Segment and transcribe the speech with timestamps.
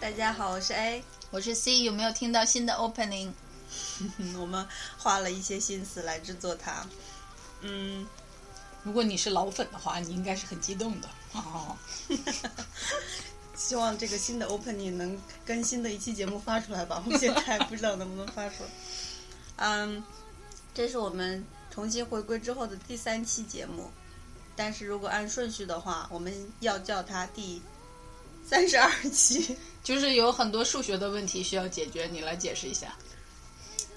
[0.00, 1.04] 大家好，我是 A。
[1.30, 3.30] 我是 C，有没有听到新的 opening？
[4.16, 6.86] 嗯， 我们花了一些心思来制作它。
[7.60, 8.08] 嗯，
[8.82, 11.08] 如果你是老粉的话，你应该是很激动的。
[11.34, 11.76] 哦，
[13.54, 17.04] 希望这个新的 opening 能跟新的一期节目发出来吧。
[17.06, 18.70] 我现在还不知道能不能发出来。
[19.56, 20.02] 嗯，
[20.72, 23.90] 这是我们重新回归之后的第三期节目，
[24.56, 27.60] 但是如果按顺序的话，我们要叫它第
[28.46, 29.56] 三十二期。
[29.82, 32.94] 就是有很多数学的问题需要解决，你来解释一下。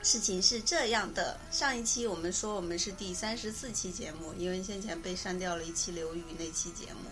[0.01, 7.09] 事情是这样的，上一期我们说我们是第三十四期节目，因为先前被删掉了一期刘宇那期节目，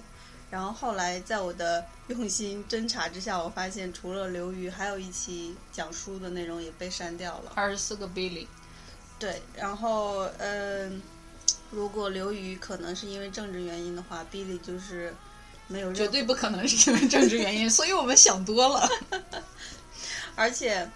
[0.49, 7.51] 然后后来在我的用心侦查之下，我发现除了刘宇，还有一期讲书的内容也被删掉了。
[7.55, 8.47] 二十四个 Billy，
[9.19, 11.01] 对，然后嗯、
[11.71, 15.13] 如果刘宇可能是因为政治原因的话，Billy 就是
[15.71, 18.87] 没有绝对不可能是因为政治原因，所以我们想多了。
[20.35, 20.89] 而且，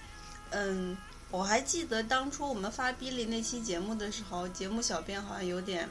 [0.49, 0.97] 嗯，
[1.31, 5.89] 我还记得当初我们发哔哩那期节目的时候，节目小编好像有点，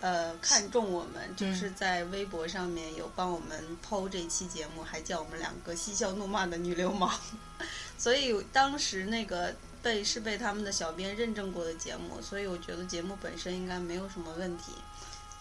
[0.00, 7.12] 呃，看中我们，就是在微博上面有帮我们剖这期节目，还叫我们两个嬉笑怒骂的女流氓。
[7.98, 14.72] 所以当时那个被是被他们的小编认证过的节目，所以我觉得节目本身应该没有什么问题。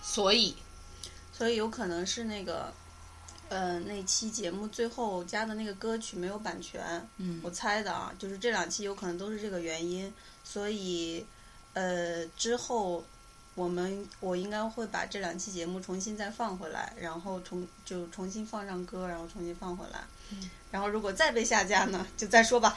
[0.02, 0.56] 所以，
[1.36, 2.72] 所以有可能是那个，
[3.50, 7.42] 呃，那期节目最后加的那个歌曲没有版权，嗯。
[7.44, 10.14] 我猜的啊，就是这两期有可能都是这个原因，
[10.44, 11.26] 所以，
[11.74, 13.04] 呃，之后
[13.56, 20.00] 我们我应该会把这两期节目重新再放回来，然后重就重新放上歌，然后重新放回来，
[20.72, 22.76] 然后如果再被下架呢，就再说吧。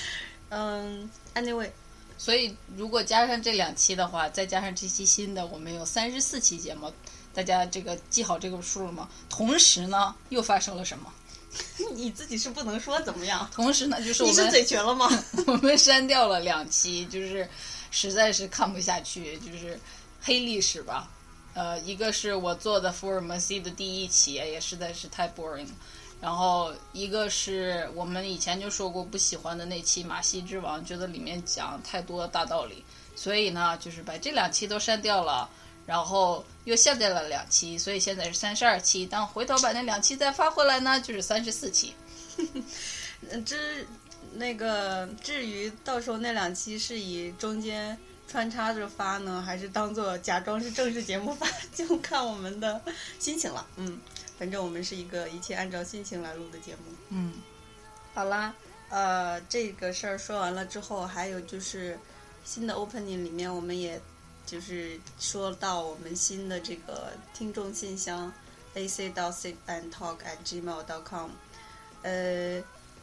[0.50, 1.70] 嗯，anyway，
[2.16, 6.90] 所以如果加上这两期的话，再加上这期新的，我们有三十四期节目，
[7.38, 9.08] 大家这个记好这个数了吗？
[9.30, 11.12] 同时呢，又发生了什么？
[11.94, 15.08] 你自己是不能说怎么样，同时呢，就是我你是们嘴瘸了吗？
[15.46, 17.48] 我们删掉了两期，就是
[17.92, 19.78] 实在是看不下去，就是
[20.20, 21.08] 黑历史吧。
[21.54, 25.70] 呃，一个是我做的福尔摩斯的第一期，也实在是太 boring 了。
[26.20, 32.82] 然后一个是我们以前就说过不喜欢的那期《马戏之王》，觉得里面讲太多大道理，
[33.14, 35.48] 所以呢，就是把这两期都删掉了，
[35.88, 39.06] 然后又下载了两期，所以现在是三十二期。
[39.06, 41.94] 当回头把那两期再发回来呢，就是三十四期。
[42.36, 43.86] 嗯至
[44.34, 47.96] 那个至于到时候那两期是以中间
[48.28, 52.78] 穿插着发呢，还是当做假装是正式节目发，就看我们的
[53.18, 53.66] 心情了。
[53.76, 53.98] 嗯，
[54.38, 56.92] 反正我们是一个一切按照心情来录的节目。
[57.08, 57.32] 嗯，
[58.12, 58.54] 好啦，
[58.90, 61.98] 呃，这个事儿说完了之后，还有就是
[62.44, 63.98] 新的 opening 里面，我们也
[64.48, 68.32] 就是说到我们新的这个听众信箱
[68.74, 71.30] ac 到 sit and talk at gmail dot com，
[72.00, 72.62] 呃，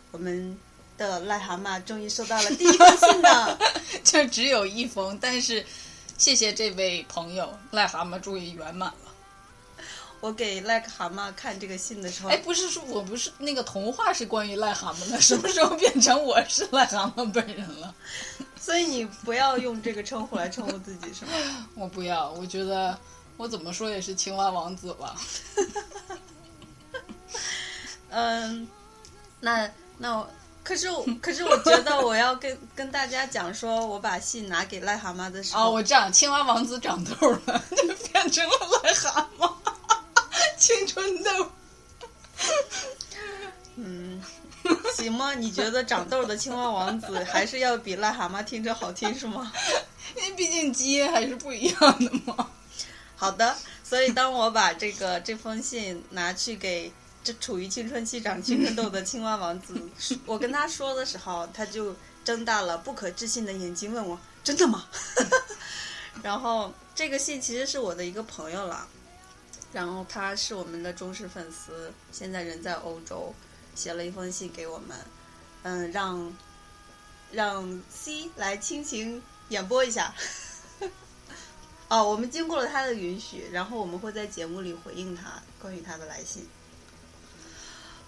[0.10, 0.58] 我们
[0.98, 3.60] 的癞蛤蟆终于收到了第一封信了。
[4.04, 5.64] 就只有一封，但是
[6.18, 9.05] 谢谢这位朋友，癞蛤蟆终于圆满了。
[10.25, 17.94] 我给癞蛤蟆看这个信的时候，哎，不是说我不是那个童话是关于癞蛤蟆的，什么时候变成我是癞蛤蟆本人了？
[18.60, 21.31] 所以你不要用这个称呼来称呼自己是吗？
[21.77, 22.98] 我不要，我觉得
[23.38, 25.16] 我怎么说也是青蛙王子吧。
[28.10, 28.68] 嗯，
[29.39, 29.69] 那
[30.00, 30.27] 那我
[30.63, 39.54] 可是我可是我觉得我要跟跟大家讲说，我把信拿给癞蛤蟆的时候，哦，我这样，青蛙王子长痘了，就变成了癞蛤蟆，
[40.66, 41.52] 青春痘。
[43.76, 44.20] 嗯，
[44.96, 45.36] 行吗？
[45.36, 49.54] 你觉得长痘的青蛙王子还是要比癞蛤蟆听着好听是吗？
[50.18, 52.50] 因为毕竟基因还是不一样的嘛。
[53.16, 56.92] 好的，所以当我把这个这封信拿去给
[57.24, 59.80] 这处于青春期长青春痘的青蛙王子，
[60.26, 64.86] 我跟他说的时候，他就睁大了不可置信的眼睛问我：“真的吗？”
[66.24, 68.88] 然后这个信其实是我的一个朋友了，
[69.75, 73.36] 然后他是我们的忠实粉丝，现在人在欧洲，
[73.75, 74.98] 写了一封信给我们，
[75.63, 76.33] 嗯，让
[77.30, 80.16] 让 C 来倾情演播一下。
[81.89, 86.48] 哦，我们经过了他的允许，然后我们会在节目里回应他关于他的来信。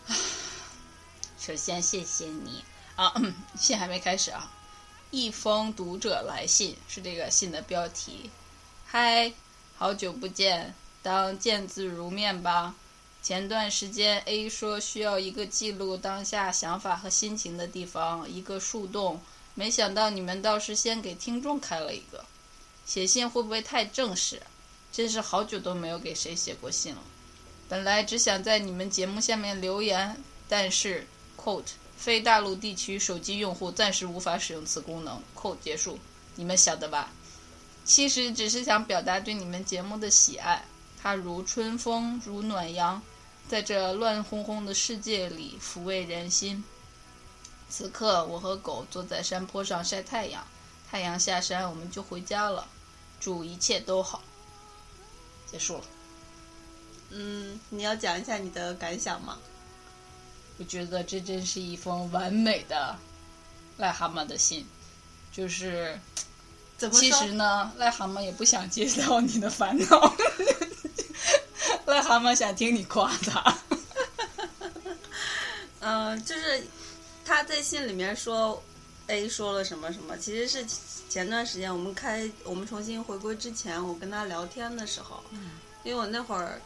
[1.38, 2.64] 首先谢谢你
[2.96, 3.14] 啊，
[3.60, 4.54] 信还没开始啊。
[5.12, 8.32] 一封读者来信是这个信的标题。
[8.86, 9.34] 嗨，
[9.76, 10.74] 好久不见，
[11.08, 12.76] 当见字如面吧。
[13.24, 19.22] 前段时间 A 说需要一个记录当下想法和心情的地方，一个树洞。
[19.54, 22.26] 没想到你们倒是先给听众开了一个。
[22.86, 24.42] 写信会不会太正式？
[24.92, 27.02] 真是好久都没有给谁写过信了。
[27.70, 31.08] 本来只想在你们节目下面留言，但是
[31.38, 35.22] “quote” 非大陆地区手机用户暂时无法使用此功能。
[35.34, 35.98] quote 结束，
[36.36, 37.14] 你们晓得吧？
[37.86, 40.66] 其实只是想表达对你们节目的喜爱，
[41.02, 43.02] 它如春风，如暖阳，
[43.48, 46.64] 在这乱哄哄的世界里抚慰人心。
[47.70, 50.46] 此刻，我和狗坐在山坡上晒太阳，
[50.90, 52.68] 太阳下山，我们就回家了。
[53.20, 54.22] 祝一切都好。
[55.52, 55.84] 结束了。
[57.10, 59.38] 嗯，你要讲一下你的感想吗？
[60.60, 62.98] 我觉得这真是一封完美的
[63.80, 64.66] 癞蛤蟆的信，
[65.32, 66.00] 就是
[66.78, 67.34] 怎么其实？
[67.34, 70.16] 呢，癞蛤蟆也不想接到你的烦恼，
[71.88, 73.58] 癞蛤蟆想听你夸他。
[75.80, 76.62] 嗯、就是
[77.24, 78.62] 他在信里面说
[79.08, 80.66] A 说了什么什么，其实是
[81.08, 85.24] 前段时间我们开我们重新回归之前，我跟他聊天的时候，
[85.84, 86.62] 因为我那会儿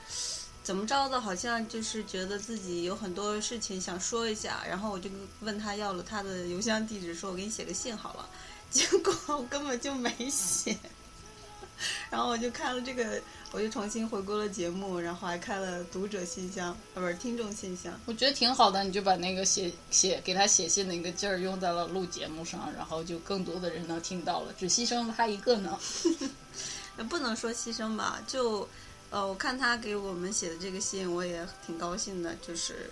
[0.63, 5.07] 怎么着的，好像就是觉得自己有很多事情想说一下，然后我就
[5.41, 8.27] 问他要了他的邮箱地址，说我给你写个信好了，
[8.71, 10.75] 结果我根本就没写。
[12.09, 13.19] 然后我就看了这个，
[13.53, 17.91] 我就重新回归了节目，然后还开了读者信箱，啊，不是听众信箱。
[18.05, 25.77] 我觉得挺好的，你就把那个写写给他写信的那个劲儿用在了录节目上，然后就更多的人能听到了，只牺牲了他一个呢。
[26.97, 28.67] 也 不能说牺牲吧，就
[29.09, 32.33] 呃，我看他给我们写的这个信，我也挺高兴的。
[32.35, 32.91] 就是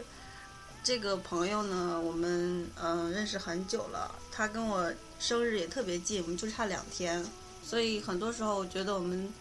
[0.83, 7.25] 这个朋友呢，我们嗯、呃认识很久了，他跟我生日也特别近，我们就差两天，
[7.65, 9.31] 所以很多时候我觉得我们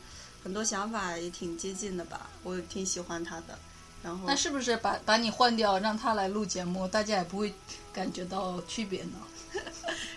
[0.48, 3.58] 很多想法也挺接近的吧，我挺喜欢他的。
[4.02, 7.52] 然后那是不是把把你换掉，让他来录节目，大家也不会
[7.92, 9.18] 感觉到区别呢？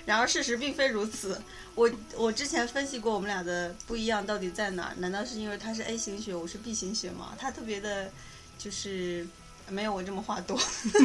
[0.05, 1.41] 然而事实并非如此。
[1.75, 4.95] 我我之前分析过我们俩的不一样到底在哪儿？
[4.99, 7.35] 难道是因为他是 A 型血，我是 B 型血吗？
[7.37, 8.09] 他特别的，
[8.57, 9.27] 就是
[9.67, 10.57] 没有我这么话多。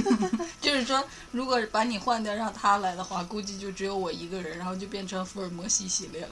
[0.62, 6.30] 就是说，如果把你换掉让他来的话，估计就只有我一个人，然后就变成福尔摩西系列了。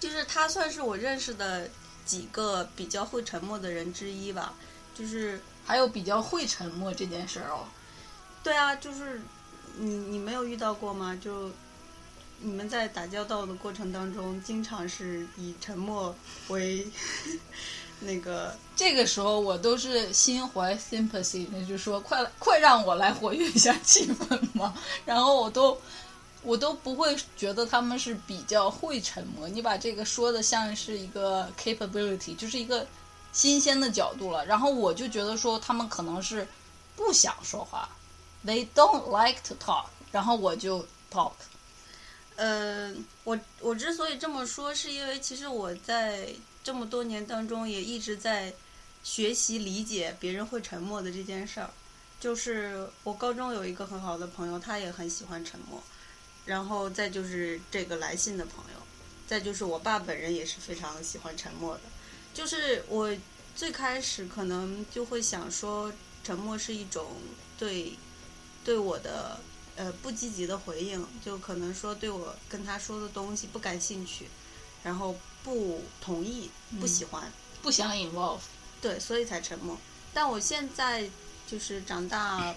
[0.00, 1.70] 就是他算是我认识的
[2.04, 4.54] 几个比较会沉默的人之一吧。
[4.94, 7.64] 就是还有比较会沉默这件事儿哦，
[8.44, 9.22] 对啊，就是
[9.78, 11.18] 你你没有遇到过吗？
[11.18, 11.50] 就
[12.40, 16.14] 你们在打交道的过程当中，经常是以沉默
[16.48, 16.86] 为
[18.00, 24.74] 那个 这个时候我都是心怀 sympathy，那就说快快让我来活跃一下气氛嘛。
[25.06, 25.80] 然后我都
[26.42, 29.48] 我都不会觉得他们是比较会沉默。
[29.48, 32.86] 你把这个说的像是一个 capability，就是一个
[33.32, 34.44] 新鲜的角度了。
[34.46, 36.46] 然后我就觉得说他们可能是
[36.96, 37.88] 不想说话
[38.44, 39.86] ，they don't like to talk。
[40.10, 41.32] 然后我就 talk。
[42.36, 42.92] 呃，
[43.24, 46.28] 我我之所以这么说，是因为其实我在
[46.64, 48.52] 这么多年当中也一直在
[49.04, 51.70] 学习理解别人会沉默的这件事儿。
[52.18, 55.82] 就是我高中有一个很好的朋友，他也很喜欢沉默。
[56.44, 58.80] 然后再就是这个来信的朋友，
[59.26, 61.82] 再就是我爸本人也是非常喜欢沉默的。
[62.34, 63.14] 就是我
[63.54, 65.92] 最开始可能就会想说，
[66.24, 67.06] 沉默是一种
[67.58, 67.92] 对
[68.64, 69.38] 对我的
[69.76, 74.28] 呃不积极的回应，就可能说对我跟他说的东西不感兴趣，
[74.82, 77.30] 然后不同意、不喜欢。
[77.62, 78.40] 不想 involve。
[78.80, 79.78] 对，所以才沉默。
[80.12, 81.08] 但我现在
[81.46, 82.54] 就是长大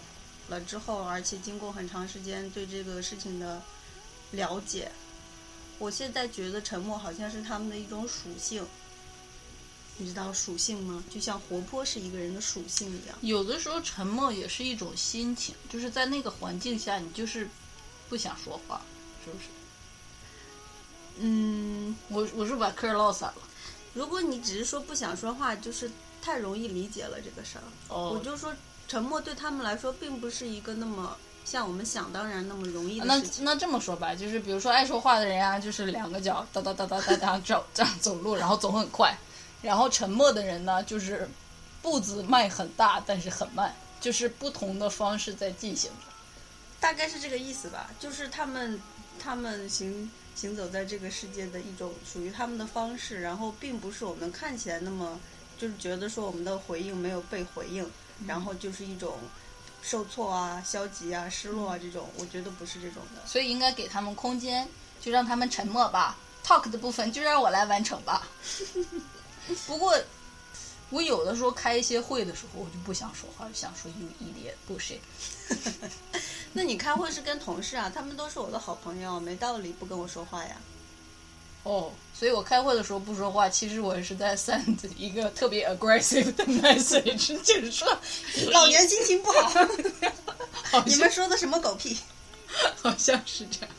[0.47, 3.61] 了之后，而且经过很长时间对这个事情的
[4.35, 4.91] 了解，
[5.79, 8.65] 我现在觉得沉默好像是他们的一种属性。
[9.97, 11.01] 你知道属性吗？
[11.09, 13.17] 就像活泼是一个人的属性一样。
[13.21, 17.47] 有的时候沉默也是一种心情，就是在那个环境下，你就是
[18.09, 18.81] 不想说话，
[19.23, 19.45] 是不是？
[21.19, 23.41] 嗯，我我是把嗑唠散了。
[23.93, 25.89] 如果你只是说不想说话，就是
[26.21, 27.63] 太容易理解了这个事儿。
[27.87, 28.53] 哦我就说
[28.89, 33.45] 沉默对他们来说并不是一个那么像我们想当然那么容易的那事情。
[33.45, 39.15] 那这么说吧，就是比如说爱说话的人啊，就是两个脚哒哒哒哒哒哒走这样走路，然后走很快；
[39.61, 41.29] 然后沉默的人呢，就是
[41.81, 46.11] 步子迈很大，但是很慢，就是不同的方式在进行着。
[46.79, 48.81] 大概是这个意思吧，就是他们
[49.19, 55.19] 他们行行走在这个世界的一种属于他们的方式，然后并不是我们看起来那么
[55.57, 57.89] 就是觉得说我们的回应没有被回应，
[58.27, 59.17] 然后就是一种
[59.87, 63.21] 受挫啊、消极啊、失落啊这种，我觉得不是这种的。
[63.27, 64.67] 所以应该给他们空间，
[64.99, 66.17] 就让他们沉默吧。
[66.43, 68.27] Talk 的部分就让我来完成吧。
[69.67, 69.95] 不过，
[70.89, 74.99] 我有的时候开一些会的时候，我就不想说话，就想说 you idiot bullshit。
[76.53, 80.55] 那你开会是跟同事啊，他们都是我的好朋友，没道理不跟我说话呀。
[81.65, 87.87] 哦，所以我开会的时候不说话，其实我是在 send 一个特别 aggressive 的 message， 就是说
[88.53, 89.65] 老年心情不好，
[90.85, 91.97] 你们说的什么狗屁？
[92.83, 93.69] 好像是这样。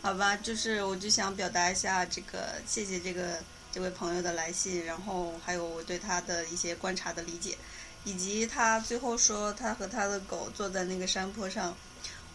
[0.00, 3.38] 好吧，就是我就想表达一下这个，谢谢这个
[3.70, 7.58] 这位朋友的来信，然后还有我对他的一些观察的理解，
[8.04, 11.76] 以及他最后说他和他的狗坐在那个山坡上，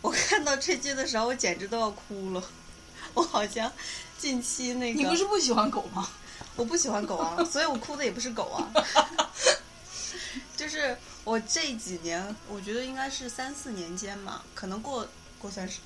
[0.01, 2.43] 我看到这句的时候，我简直都要哭了。
[3.13, 3.71] 我好像
[4.17, 6.09] 近期那个你不是不喜欢狗吗？
[6.55, 8.71] 我不喜欢狗啊，所以我哭的也不是狗啊。
[10.55, 15.07] 就是我这几年，我觉得应该是三四年间嘛，可能过
[15.39, 15.79] 过三十，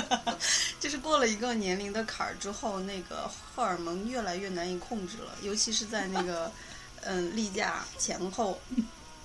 [0.80, 6.50] 就是过了一个年龄的坎儿之后，那个荷尔蒙越来越难以控制了，尤其是在那个
[7.02, 8.60] 嗯例假前后，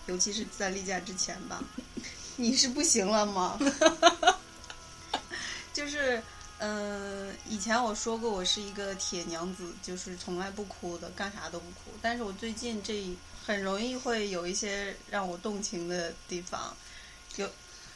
[0.07, 1.63] 尤其是在例假之前吧。
[2.37, 3.57] 你是不行了吗？
[5.73, 6.21] 就是
[6.57, 11.91] 嗯、以前我说过我是一个铁娘子，就是从来不哭的，干啥都不哭。
[12.01, 16.75] 但是我最近这很容易会有一些让我动情的地方。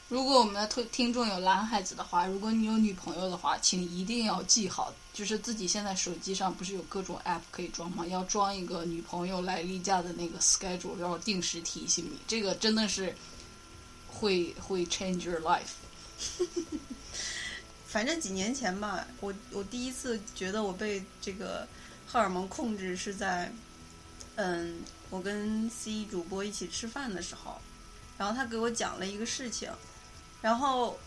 [0.10, 8.06] 如果我们的听听众有男孩子的话，如果你有女朋友的话，请一定要记好，就是自己现在手机上不是有各种 app 可以装吗？
[8.08, 12.20] 要装一个女朋友来例假的那个 schedule，要定时提醒你。
[12.28, 13.16] 这个真的是
[14.08, 15.78] 会会 change your life。
[17.92, 21.68] 反正几年前吧，我我第一次觉得我被这个
[22.06, 23.52] 荷尔蒙控制是在，
[24.36, 27.60] 嗯，我跟 C 主播一起吃饭的时候，
[28.16, 29.72] 然后他给我讲了一个事情，
[30.40, 31.00] 然后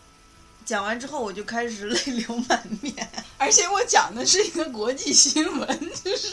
[0.65, 3.09] 讲完之后我就开始泪流满面。
[3.37, 6.29] 而且我讲的是一个国际新闻，就是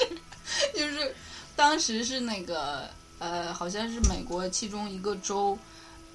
[0.75, 1.15] 就是
[1.55, 2.91] 当时是那个
[3.21, 5.57] 呃，好像是美国其中一个州，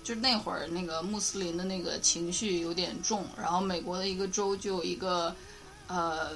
[0.06, 5.36] 就那会儿那个穆斯林的那个情绪有点重，然后美国的一个州就有一个
[5.88, 6.30] 呃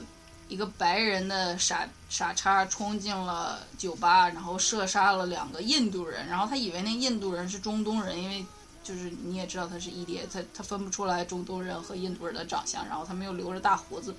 [0.48, 8.44] 一个白人的傻傻叉冲进了酒吧，然后射杀了两个印度人，然后他以为那印度人是中东人，因为
[8.84, 14.16] 就是你也知道他是异地，他他分不出来中东人和印度人的长相，然后他们又留着大胡子，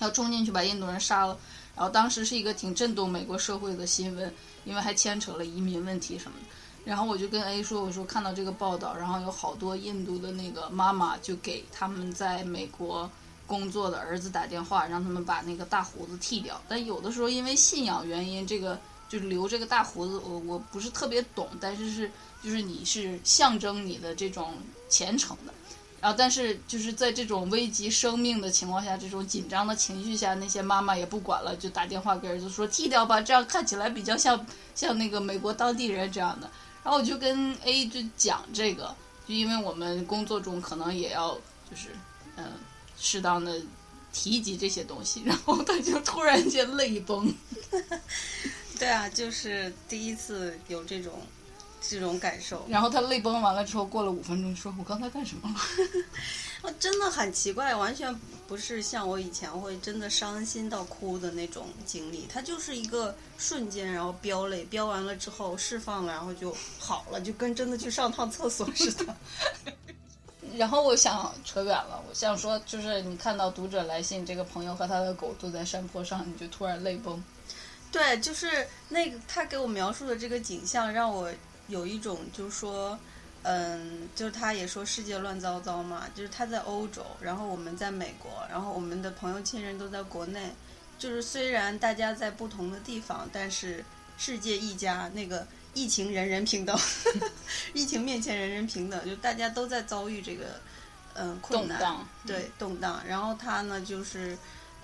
[0.00, 1.38] 要冲进去把印度人杀了。
[1.76, 4.34] 然后当时是一个挺震动美国社会的新闻，
[4.64, 6.46] 因为还牵扯了移民问题什么的。
[6.84, 13.08] 然后我就跟 A 说，我说看到这个报道，然后有好多印度的那个妈妈就给他们在美国
[13.46, 16.60] 工作的儿子打电话，让他们把那个大胡子剃掉。
[16.68, 22.10] 但有的时候因为信仰原因，这个就留这个大胡子，我我不是特别懂，但是是
[22.42, 24.54] 就是你是象征你的这种
[24.88, 25.54] 虔诚的。
[26.00, 36.50] 然后，但是就是在这种危及生命的情况下，这种紧张的情绪下，那些妈妈也不管了，就打电话给儿子说剃掉吧，这样看起来比较像像那个美国当地人这样的。
[36.82, 38.94] 然后我就跟 A 就讲这个，
[39.26, 41.34] 就因为我们工作中可能也要
[41.70, 41.88] 就是
[42.36, 42.52] 嗯、呃
[42.98, 43.60] 适当的
[44.12, 47.32] 提及这些东西，然后他就突然间泪崩。
[48.78, 51.20] 对啊，就是第一次有这种
[51.80, 52.64] 这种感受。
[52.68, 55.56] 然后他泪崩完了之后，过了五分钟说：“我刚才干什么了
[56.62, 58.14] 我真的很奇怪，完全
[58.46, 69.16] 不是像我以前会真的伤心到哭的那种经历，它就是一个瞬间，然后飙泪，飙完了之后释放了，然后就好了，就跟真的去上趟厕所似的。
[70.54, 77.22] 然后我想扯远了，我想说，就是你看到读者来信，这个朋友和他的狗坐在山坡上，你就突然泪崩。
[77.90, 81.30] 对，就是那个他给我描述的这个景象，让我
[81.68, 82.98] 有一种就是说，
[83.42, 90.52] 嗯，就是他也说世界乱糟糟嘛，就是他在欧洲，然后我们在美国，然后我们的朋友亲人都在国内，
[90.98, 93.84] 就是虽然大家在不同的地方，但是
[94.16, 96.78] 世界一家，那个疫情人人平等，
[97.74, 100.60] 疫情面前人人平等，就大家都在遭遇这个
[101.14, 104.36] 嗯困难，对动荡，然后他呢就是。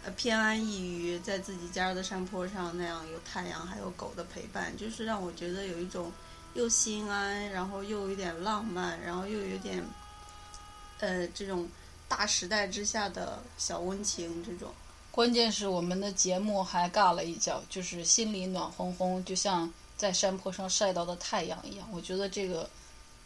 [0.04, 6.12] 呃，偏安一隅，在自己家的山坡上，那样有太阳，还有狗的陪伴，就是让我觉得有一种
[6.54, 9.84] 又心安，然后又有点浪漫，然后又有点
[11.00, 11.68] 呃这种
[12.08, 14.72] 大时代之下的小温情，这种。
[15.10, 21.88] 关键是我们的节目还尬了一脚，就是心里暖烘烘，就像在山坡上晒到的太阳一样。
[21.92, 22.68] 我觉得这个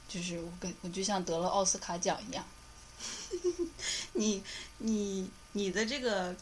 [0.08, 2.44] 就是我跟我就像得了奥斯卡奖一样。
[4.14, 4.42] 你
[4.78, 6.34] 你你的这个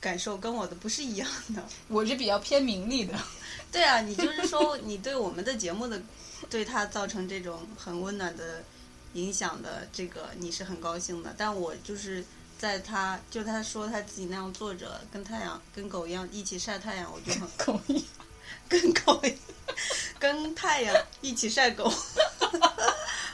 [0.00, 1.62] 感受跟我的不是一样的。
[1.88, 3.18] 我是比较偏名利的。
[3.72, 6.00] 对啊，你就是说你对我们的节目的
[6.48, 8.62] 对他造成这种很温暖的
[9.14, 12.24] 影响的这个你是很高兴的，但我就是
[12.58, 18.04] 在他就他说他自己那样坐着跟太阳跟狗一样一起晒太阳，我就很 狗一样，
[18.68, 19.34] 跟狗一
[20.18, 21.92] 跟太阳一起晒狗，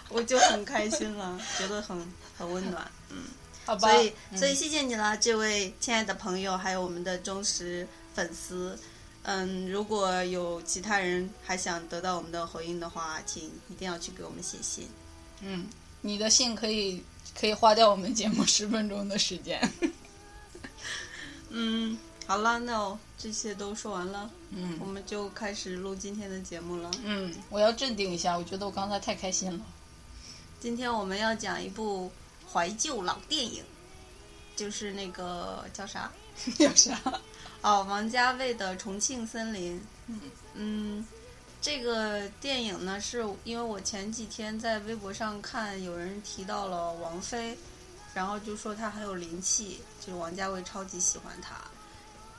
[0.09, 1.97] 我就很开心了，觉得很
[2.37, 3.18] 很温暖，嗯。
[3.64, 3.88] 好吧。
[3.90, 8.78] 所以，嗯所以谢谢你了，这位亲爱的朋友，还有我们的忠实粉丝。
[9.26, 14.87] 嗯，如果有其他人还想得到我们的回应的话，请一定要去给我们写信。
[15.40, 15.66] 嗯，
[16.02, 17.02] 你的信可以
[17.38, 19.73] 可以花掉我们节目十分钟的时间。
[21.49, 26.91] 嗯，好了，那我这些都说完了，嗯我们就开始录今天的节目了。
[27.02, 29.65] 嗯，我要镇定一下，我觉得我刚才太开心了。
[30.60, 32.12] 今天我们要讲一部
[32.54, 33.64] 怀旧老电影，
[34.54, 36.12] 就是那个叫啥？
[36.56, 36.97] 叫啥？
[37.62, 39.80] 哦，王家卫的《重庆森林》。
[40.54, 41.04] 嗯，
[41.60, 47.58] 这个电影呢，是因为我前几天在微博上看有人提到了王菲，
[48.14, 51.56] 然后就说她很有灵气，就是王家卫超级喜欢她，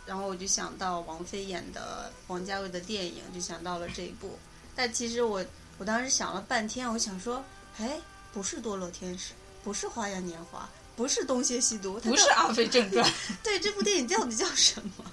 [0.06, 4.40] 然后我就想到王菲演的王家卫的电影，就想到了这一部。
[4.76, 5.44] 但其实我
[5.78, 7.44] 我当时想了半天，我想说，
[7.80, 8.00] 哎，
[8.32, 9.34] 不是《堕落天使》，
[9.66, 10.60] 不是《花样年华》，
[10.96, 13.04] 不是《东邪西毒》，不是《阿飞正传》。
[13.44, 15.06] 对，这部电影到底叫什么？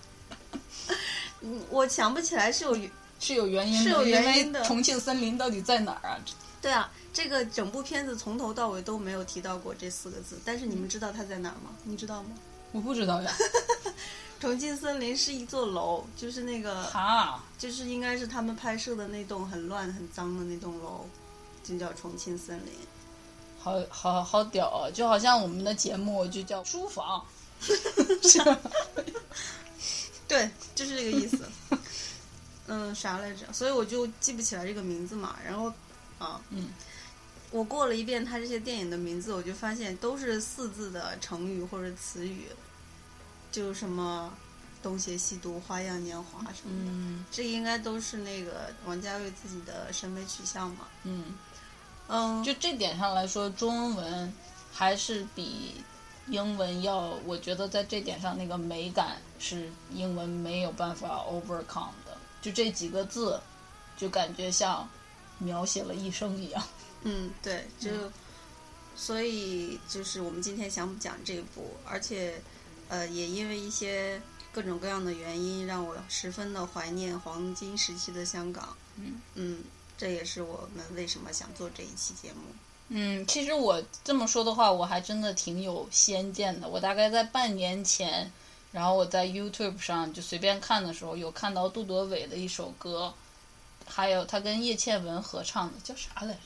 [1.41, 2.77] 嗯， 我想不起来是有
[3.19, 6.19] 是有原因的，是有原因的重庆森林到底在哪儿啊？
[6.61, 11.71] 对啊，这个整部片子从头到尾都没有提到过这四个字，但是你们知道它在哪儿吗？
[11.85, 12.31] 你知道吗？
[12.73, 13.33] 我不知道呀。
[14.39, 21.07] 重庆森林是一座楼，就是那个，哈，就是应该是他们拍摄的那栋很乱很脏的那栋楼，
[21.65, 22.73] 就叫重庆森林。
[23.63, 24.91] 好好好屌啊！
[24.91, 27.25] 就好像我们的节目就叫书房，
[27.61, 28.59] 是吧？
[30.27, 31.39] 对，就是这个意思。
[32.67, 33.53] 嗯，啥来着？
[33.53, 35.37] 所以我就记不起来这个名字嘛。
[35.45, 35.73] 然后，
[36.19, 36.71] 啊，嗯，
[37.51, 42.47] 我过了一遍他这些电影的名字，我就发现都是四字的成语或者词语，
[43.51, 44.33] 就什么
[44.83, 46.91] 东邪西毒、花样年华什么的。
[46.91, 50.87] 嗯这应该都是那个王家卫自己的审美取向嘛。
[51.05, 51.35] 嗯，
[52.09, 54.33] 嗯，就这点上来说，中文
[54.73, 55.83] 还是比
[56.29, 62.17] 英文要，我觉得在这点上那个美感是英文没有办法 overcome 的。
[62.41, 63.41] 就这几个字，
[63.97, 64.89] 就感觉像
[65.39, 66.63] 描写了一生一样。
[67.05, 67.91] 嗯，对，就、
[68.95, 72.41] 所以就是我们今天想讲这部，而且
[72.89, 74.21] 呃，也因为一些
[74.53, 78.77] 各种各样的原因，让我十分的怀念黄金时期的香港。
[78.97, 79.59] 嗯嗯，
[80.03, 82.41] 这也是我们为什么想做这一期节目。
[82.89, 86.69] 嗯，其实我这么说的话，我还真的挺有先见的。
[86.69, 88.29] 我大概在半年前，
[88.73, 93.15] 然后我在 YouTube 上就随便看的时候，有看到杜德伟的一首歌，
[93.87, 96.41] 还有他跟叶倩文合唱的，叫啥来着？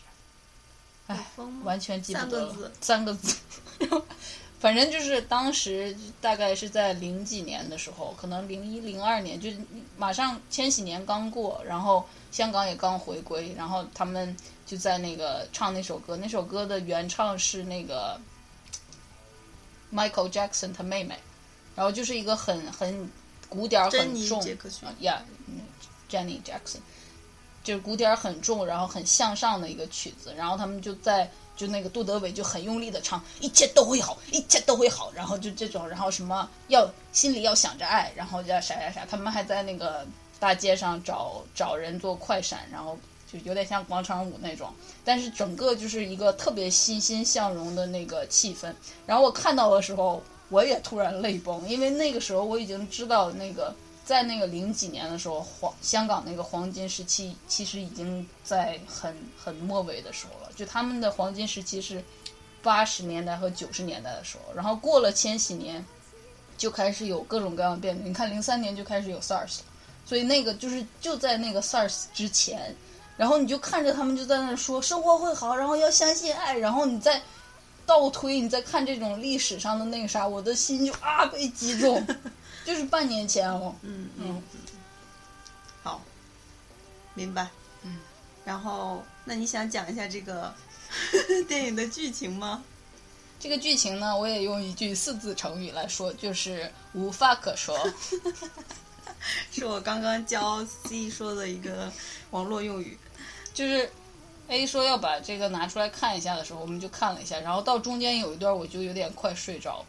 [1.07, 1.27] 哎，
[1.65, 3.37] 完全记不得了三个字，
[3.79, 4.03] 三个字。
[4.59, 9.51] 反正就是当时大概是在零几年的时候，可能零一零二年，就
[9.99, 18.19] 马上千禧年刚过，然后香港也刚回归，然后他们就在那个唱那首歌，那首歌的原唱是那个
[19.93, 21.19] Michael Jackson 他妹妹，
[21.75, 23.11] 然后就是一个很很
[23.49, 25.61] 鼓点儿很重杰克逊啊，Yeah，嗯
[26.11, 26.79] Jenny Jackson，
[27.63, 40.07] 就是鼓点儿很重，然后很向上的一个曲子，然后他们就在就那个杜德伟就很用力的唱，一切都会好，一切都会好，然后就这种，然后什么要心里要想着爱，然后要啥啥啥，他们还在那个
[40.39, 42.99] 大街上找找人做快闪，然后
[43.33, 44.71] 就有点像广场舞那种，
[45.05, 48.73] 但是整个就是一个特别欣欣向荣的那个气氛。
[49.07, 53.75] 然后我看到的时候，我也突然泪崩，因为那个时候我已经知道那个。
[54.07, 60.53] 在那个零几年的时候，黄香港那个黄金时期其实已经在很很末尾的时候了。
[60.55, 62.01] 就他们的黄金时期是
[62.63, 65.85] 八十年代和九十年代的时候，然后过了千禧年，
[66.57, 68.05] 就开始有各种各样的变革。
[68.05, 69.65] 你看零三年就开始有 SARS 了，
[70.05, 72.73] 所以那个就是就在那个 SARS 之前，
[73.17, 77.21] 然后你就看着他们就在那说生活会好，然后要相信爱，然后你再
[77.85, 82.07] 倒推，你再看这种历史上的那个啥，我的心就啊被击中。
[82.67, 84.43] 就是半年前哦，嗯嗯，
[85.85, 86.03] 好，
[87.15, 87.49] 明白。
[87.83, 87.97] 嗯，
[88.45, 90.53] 然后那你想讲一下这个
[91.47, 92.65] 电影的剧情吗？
[93.39, 97.79] 这个剧情呢，我也用一句四字成语来说，就是无话可说。
[99.53, 101.93] 是我刚刚教 C 说的一个
[102.33, 102.99] 网络用语，
[103.55, 103.89] 就是
[104.49, 109.87] A 说要把这个拿出来看一下的时候，我们就看了一下，然后到中间有一段我就有点快睡着，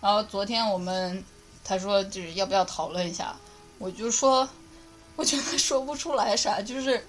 [0.00, 1.22] 然后昨天我们。
[1.68, 3.34] 他说：“就是要不要讨论一下？”
[3.78, 4.48] 我就说
[5.16, 7.04] ：“我觉得说不出来啥。”就是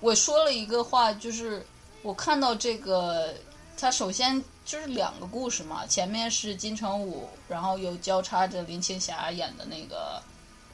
[0.00, 1.64] 我说了一个话，就是
[2.02, 3.32] 我看到这个，
[3.78, 5.86] 他首先就是两个故事嘛。
[5.86, 10.20] 前面是金城武，然后又交叉着林青霞演的那个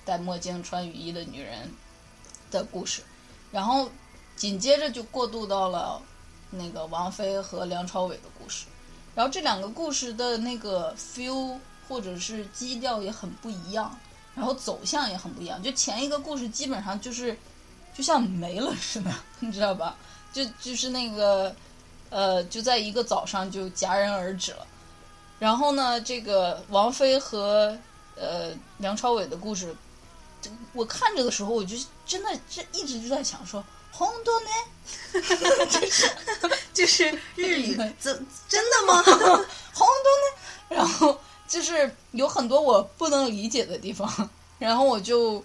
[0.03, 1.71] 戴墨镜、穿雨衣的女人
[2.51, 3.03] 的故事，
[3.53, 3.91] 然后
[4.37, 6.01] 紧接着就过渡到了
[6.49, 8.65] 那个王菲和梁朝伟的故事。
[9.15, 11.59] 然后这两个故事的那个 feel。
[11.89, 13.97] 或者是基调也很不一样，
[14.35, 15.63] 然后走向也很不一样。
[15.63, 17.37] 就前一个故事基本上就是，
[17.97, 19.97] 就像没了似的， 你知道吧？
[20.33, 21.55] 就就是那个，
[22.11, 24.67] 呃，就在一个早上就戛然而止了。
[25.39, 27.77] 然后呢，这个王菲和
[28.17, 29.75] 呃梁朝伟的故事，
[30.73, 34.49] 我看着的时候，我就真的这一直就在想说，红多呢？
[35.71, 36.11] 就是
[36.75, 39.03] 就是日语，真真的吗？
[39.03, 40.37] 红多呢？
[40.69, 41.19] 然后。
[41.49, 45.43] 就是有很多我不能理解的地方， 然后我就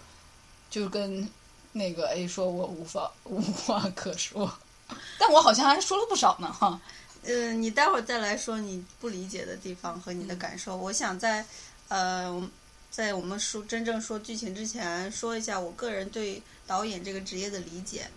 [0.70, 1.28] 就跟
[1.72, 4.52] 那个 A 说，我无法无话可说，
[5.20, 6.80] 但我好像还说了不少呢，哈。
[7.24, 10.76] 嗯，你待会儿再来说你不理解的地方和你的感受。
[10.76, 11.46] 我想在
[11.88, 12.50] 呃，
[12.90, 18.08] 在我们说真正说剧情之前，说一下我个人对导演这个职业的理解。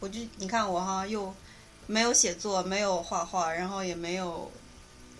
[0.00, 1.34] 我就你看我哈，又
[1.86, 4.50] 没有写作，没有画画，然后也没有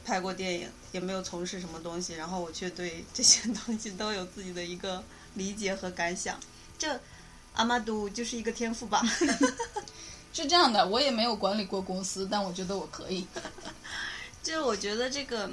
[0.05, 0.69] 拍过电影。
[0.93, 5.03] 也没有从事什么东西，然后我却对这些东西都有自己的一个
[5.37, 6.39] 理解和感想。
[6.77, 7.01] 这
[7.55, 9.03] 阿玛杜就是一个天赋吧？
[10.35, 13.27] 是这样的，我也没有管理过公司，但我觉得我可以。
[14.45, 15.51] 就是我觉得这个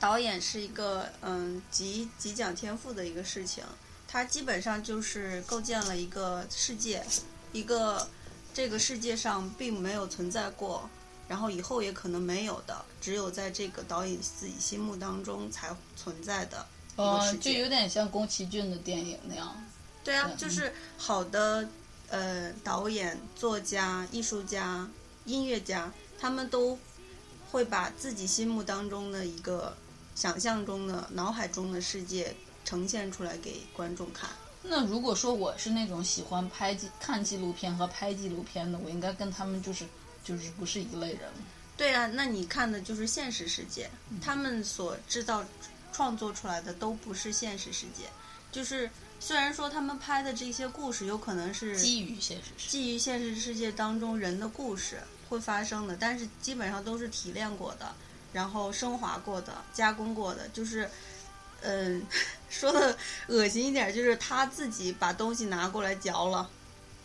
[0.00, 3.62] 导演是一个嗯极极讲天赋的一个事情，
[4.08, 7.04] 他基本上就是构建了一个世界，
[7.52, 8.08] 一个
[8.54, 10.88] 这个世界上并没有存在过。
[11.28, 19.52] 然后以后也可能没有的，只有在这个导演自己心目当中才存在的一个世界，就有点像宫崎骏的电影那样。
[20.04, 21.68] 对啊，就是好的
[22.10, 24.88] 呃导演、作家、艺术家、
[25.24, 26.78] 音乐家，他们都
[27.50, 29.76] 会把自己心目当中的一个
[30.14, 34.30] 想象中的、脑海中的世界呈现出来给观众看。
[34.62, 39.84] 那如果说我是那种喜欢拍纪看纪录片和拍纪录片的，我应该跟他们就是。
[40.26, 41.20] 就是不是一类人，
[41.76, 43.88] 对啊，那你看的就是现实世界，
[44.20, 45.44] 他们所制造、
[45.92, 48.08] 创作出来的都不是现实世界。
[48.50, 57.94] 就是虽然说他们拍的这些故事有可能是基于现实，基于现实世界当中人的故事会发生的，但是基本上都是提炼过的，
[58.32, 60.48] 然后升华过的、加工过的。
[60.48, 60.90] 就是，
[61.60, 62.04] 嗯，
[62.50, 66.50] 说的恶心一点，就是他自己把东西拿过来嚼了。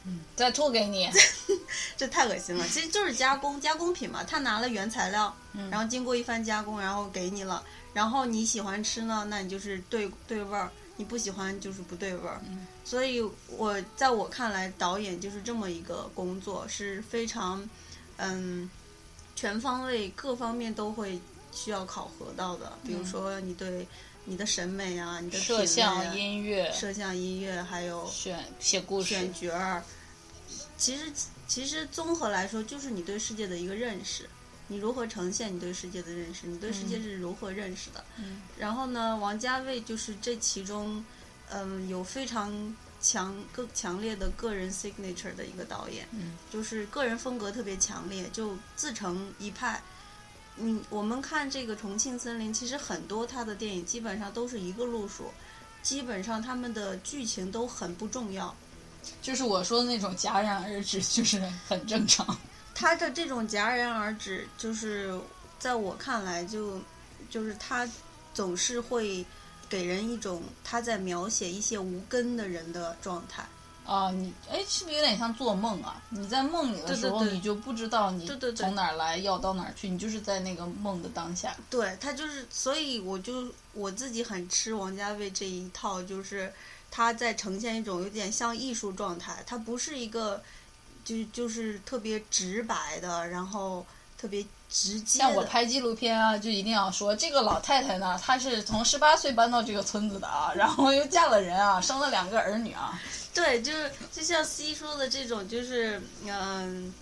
[0.03, 1.09] 嗯，再吐给你，
[1.95, 2.67] 这太恶心了。
[2.67, 5.35] 其实就是加工加工品嘛，他拿了原材料，
[5.69, 7.63] 然后经过一番加工，然后给你了。
[7.93, 12.41] 然后你喜欢吃呢，那你就是对对味儿；你不喜欢就是不对味儿。
[12.83, 17.69] 所以我在我看来，导演就是这么一个工作，是非常
[18.17, 18.69] 嗯
[19.35, 21.19] 全方位、各方面都会
[21.51, 22.73] 需要考核到的。
[22.83, 23.87] 比如说你对。
[24.25, 29.84] 你的审美啊，你的摄像、音乐、摄像、音乐，还有选写故事、选角儿，
[30.77, 31.12] 其实
[31.47, 34.29] 其实综合来说，就是你对世界的一个认识，
[34.67, 38.05] 你如何呈现你对世界的认识，你对世界是如何认识的。
[38.57, 41.03] 然后呢，王家卫就是这其中，
[41.49, 49.81] 嗯，有非常强更强烈的个人 signature 的一个导演，嗯，就是个人风格特别强烈，就自成一派。
[50.57, 55.31] 嗯，我们看这个《重庆森林》，其实很多他的电影基本上都是一个路数，
[55.81, 58.55] 基本上他们的剧情都很不重要。
[59.21, 62.37] 就是我说的那种戛然而止，就是很正常。
[62.75, 65.19] 他的这种戛然而止，就是
[65.57, 66.79] 在我看来就，
[67.29, 67.89] 就是他
[68.33, 69.25] 总是会
[69.67, 73.43] 给人一种他在描写一些无根的人的状态。
[73.86, 76.02] 啊，你哎，是不是有点像做梦啊？
[76.10, 81.56] 你在梦里的时候，对对对你就不知道你从哪儿来，要到哪儿去，你就是在那个梦的当下。
[81.70, 86.54] 对他就是，所以我就我自己很吃王家卫这一套，就是
[86.89, 90.41] 他在呈现一种有点像艺术状态，他不是一个
[91.04, 93.86] 就就是特别直白的，然后
[94.21, 95.17] 特别直接。
[95.17, 103.01] 像我拍纪录片啊，就一定要说这个老太太呢，她是从十八岁搬到这个村子的啊，然后又嫁了人啊，生了两个儿女啊。
[103.34, 106.93] 对，就是就像 C 说的这种，就是嗯，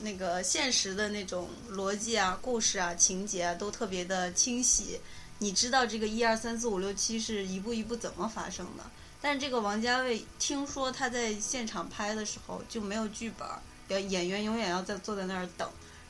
[0.00, 5.00] 那个现实的那种逻辑啊、故事啊、情节啊，都特别的清晰。
[5.38, 8.84] 你知道这个一二三四五六七是一步一步怎么发生的。
[9.20, 15.68] 但是这个王家卫，听说他在现场拍的时候就没有剧本儿，要演员永远要在坐在那儿等，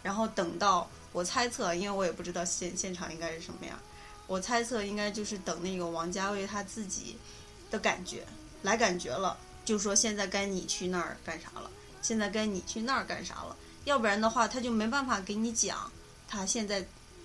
[0.09, 3.79] 然后等到我猜测，因为我也不知道现现场应该是什么样，
[4.27, 7.18] 我猜测应该就是等那个王家卫他自己
[7.71, 8.25] 的感觉
[8.62, 9.37] 来感觉了。
[9.66, 15.92] 就说现在该你去那儿干啥了，现在该你去那儿干啥了，要不然的话他就没办法给你讲
[16.27, 16.83] 他现在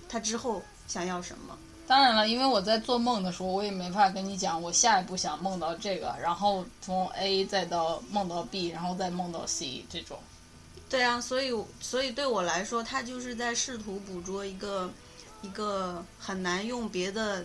[0.10, 1.58] 他之后想要什么。
[1.88, 10.20] 当然了，因为我在做梦的时候，我也没法跟你讲我下一步想梦到这个，然后从 A 再到梦到 B，然后再梦到 C 这种。
[10.94, 11.52] 对啊，所以
[11.82, 14.88] 所以对我来说，他就是在试图捕捉一个
[15.42, 17.44] 一个很难用别的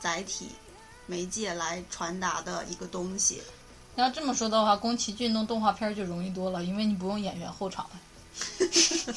[0.00, 0.48] 载体
[1.06, 3.40] 媒介来传达的一个东西。
[3.94, 8.00] 要这么说的话，宫崎骏弄动画片就容易多了，因为你不用演员后场了。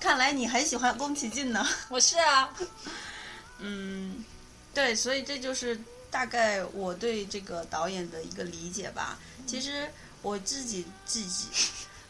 [0.00, 1.64] 看来你很喜欢宫崎骏呢。
[1.90, 2.52] 我是啊，
[3.60, 4.24] 嗯，
[4.74, 9.16] 对，所以这就是大概我对这个导演的一个理解吧。
[9.46, 9.88] 其实
[10.22, 11.46] 我自己自己，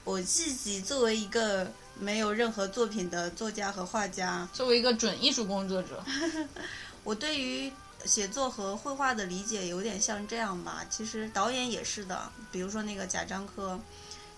[0.04, 6.04] 我自己作为一个没有任何作品的作家和画家，作为一个准艺术工作者，
[7.04, 7.72] 我对于
[8.04, 10.84] 写作和绘画的理解有点像这样吧。
[10.88, 13.78] 其实导演也是的，比如说那个贾樟柯。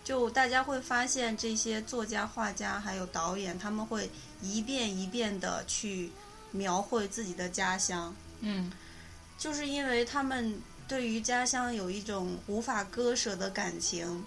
[0.02, 6.10] 就大家会发现，这些作家、画家还有导演，他们会一遍一遍的去
[6.52, 8.72] 描绘自己的家乡，嗯，
[9.38, 14.24] 就是因为他们对于家乡有一种无法割舍的感情，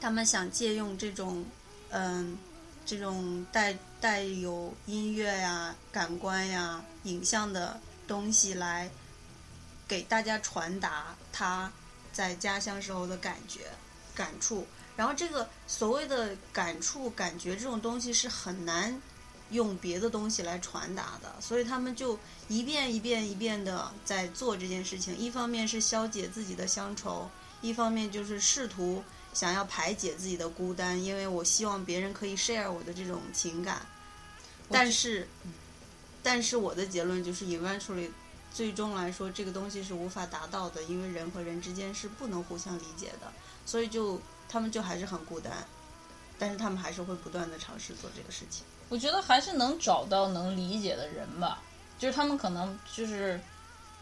[0.00, 1.44] 他们想借用这种，
[1.90, 2.36] 嗯，
[2.84, 8.90] 这种带带有音乐呀、感官呀、影像的东西来
[9.86, 11.70] 给大家传达他
[12.12, 13.60] 在家乡时候的感觉、
[14.16, 14.66] 感触。
[14.96, 19.00] 然后这个所谓的感触、感觉这种东西是很难
[19.54, 25.16] 用别的东西来传达的，所以他们就一遍一遍一遍的在做这件事情。
[25.16, 27.30] 一方面是消解自己的乡愁，
[27.62, 33.80] 一方面就是试图想要排解自己的孤单，因为我希望别人可以 share 我的这种情感。
[34.70, 35.26] 但是，
[36.22, 38.10] 但是我的结论就是，eventually，
[38.52, 43.32] 最终来说，这个东西是无法达到的，因为人和人之间是不能互相理解的，
[43.64, 44.20] 所以就。
[44.46, 45.66] 他们就还是很孤单，
[46.38, 48.62] 但是他们还是会不断的尝试做这个事情。
[48.88, 51.62] 我觉得还是能找到能理解的人吧，
[51.98, 53.40] 就是他们可能就是，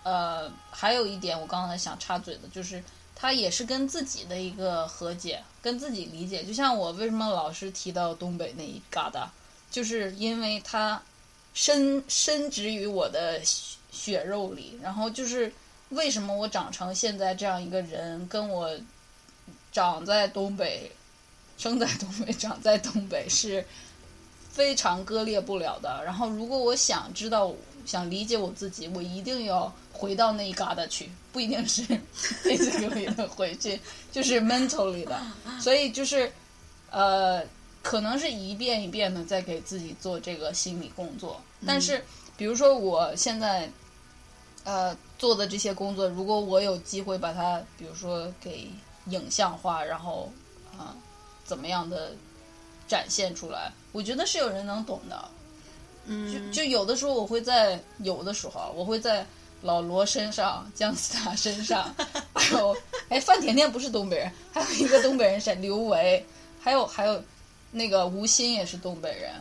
[0.03, 2.83] 呃，还有一点我刚才想插嘴的，就是
[3.15, 6.45] 他也是跟自己的一个和解，跟自己理解。
[6.45, 9.27] 就像我为什么老是提到东北那一疙瘩，
[9.71, 11.01] 就是因为他
[11.55, 15.53] 深深植于我的血肉里，然后就是
[15.91, 18.71] 为什么我长成现在这样一个人，跟我。
[19.75, 20.93] 长在东北，
[21.57, 23.65] 生在东北，长在东北是
[24.53, 26.03] 非常割裂不了的。
[26.05, 27.53] 然后，如果我想知道、
[27.87, 31.83] 想理解我自己，我一定要回到那一疙瘩去，不一定是
[32.45, 33.81] physically 的回去，
[34.13, 35.21] 就是 mentally 的。
[35.59, 36.31] 所以，就是
[36.91, 37.43] 呃，
[37.83, 41.41] 可能是一遍一遍的在给自己做这个心理工作。
[41.67, 42.05] 但是，
[42.37, 43.71] 比如说我现在
[44.65, 48.71] 呃做的这些工作，如果我有机会把它，比如说给
[49.07, 50.31] 影像化，然后
[50.79, 50.95] 啊，
[51.45, 52.13] 怎么样的
[52.87, 53.73] 展现出来？
[53.93, 55.29] 我觉得是有人能懂的。
[56.07, 59.25] 嗯，就就有的时候我会在有的时候啊，我会在
[59.61, 61.95] 老罗身上、姜思达身上，
[62.35, 62.77] 还有
[63.09, 66.27] 哎范甜甜不是东北人，还有一个东北人是刘维，
[66.61, 67.23] 还有还有
[67.71, 69.33] 那个吴昕也是东北人。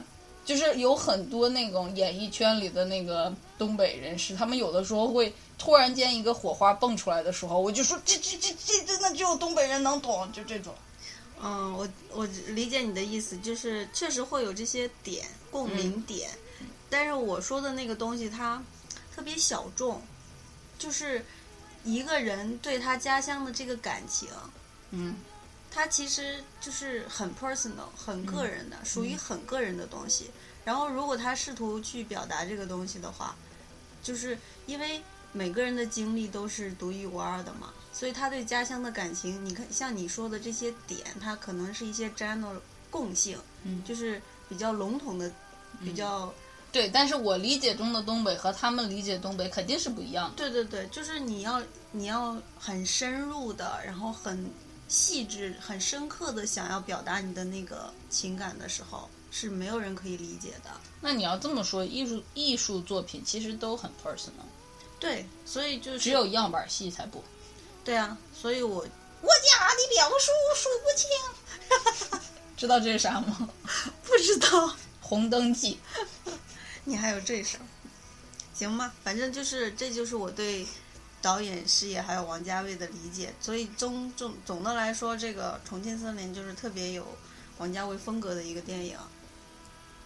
[0.44, 10.74] 就是有很多那种演艺圈里的那个东北人士，他们有的时候会突然间一个火花蹦出来的时候，我就说这这这这真的只有东北人能懂，就这种。
[11.44, 16.30] 嗯，我我理解你的意思，就是确实会有这些点共鸣点，
[16.90, 18.64] 但是我说的那个东西它
[19.16, 20.02] 特别小众，
[20.78, 21.26] 就是
[21.84, 24.30] 一个人对他家乡的这个感情，
[24.92, 25.16] 嗯。
[25.74, 30.30] 他其实就是很 personal、很个人的，属于很个人的东西。
[30.66, 33.34] 然后，如果他试图去表达这个东西的话，
[34.04, 35.02] 就是因为
[35.32, 42.56] 每个人的经历都是独一无二的嘛，所以他对家乡的感情，你看像你说的这些点，它可能是一些 general
[42.90, 45.32] 共性，嗯就是比较笼统的，
[45.82, 46.34] 比较
[46.72, 50.36] 对，但是我理解中的东北和他们理解东北肯定是不一样的。
[50.38, 54.50] 对对对，就是你要你要很深入的，然后很
[54.88, 60.72] 细致、很深刻的想要表达你的那个情感的时候，是没有人可以理解的。
[61.02, 64.48] 那你要这么说，艺术艺术作品其实都很 personal，
[64.98, 67.22] 对，所以就是只有样板戏才不。
[67.84, 68.76] 对啊，所以我
[69.22, 72.22] 我家的表叔数不清，
[72.58, 73.50] 知道这是啥吗？
[74.04, 75.80] 不知道红灯记。
[76.86, 77.66] 你还有这事儿，
[78.54, 78.94] 行吧？
[79.04, 80.66] 反正就是这就是我对
[81.22, 83.34] 导演事业还有王家卫的理解。
[83.40, 87.06] 所以总总总的来说，这个《重庆森林》就是特别有
[87.58, 88.98] 王家卫风格的一个电影。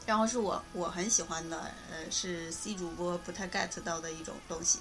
[0.05, 1.57] 然后是我我很喜欢的，
[1.91, 4.79] 呃，是 C 主播不太 get 到的一种东西。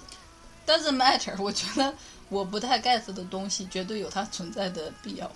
[0.67, 1.95] Doesn't matter，我觉得
[2.29, 5.31] 我不太 get 的东西，绝对有它存在的必要。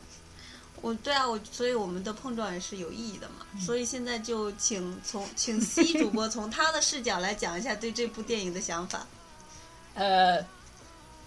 [0.81, 3.45] 我对啊，我所以我们的碰撞也是有意义的嘛。
[3.59, 9.05] 所以现在就请从请 C 主播从他的视角来讲一下对这部电影的想法。
[9.93, 10.43] 呃，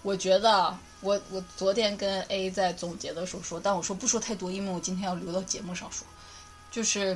[0.01, 6.07] 我觉得啊我我昨天跟 A 在总结的时候说，但我说不说太多，因为我今天要留到节目上说。
[6.71, 7.15] 就是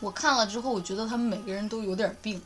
[0.00, 2.38] 我看了之后，我觉得他们每个人都有点病，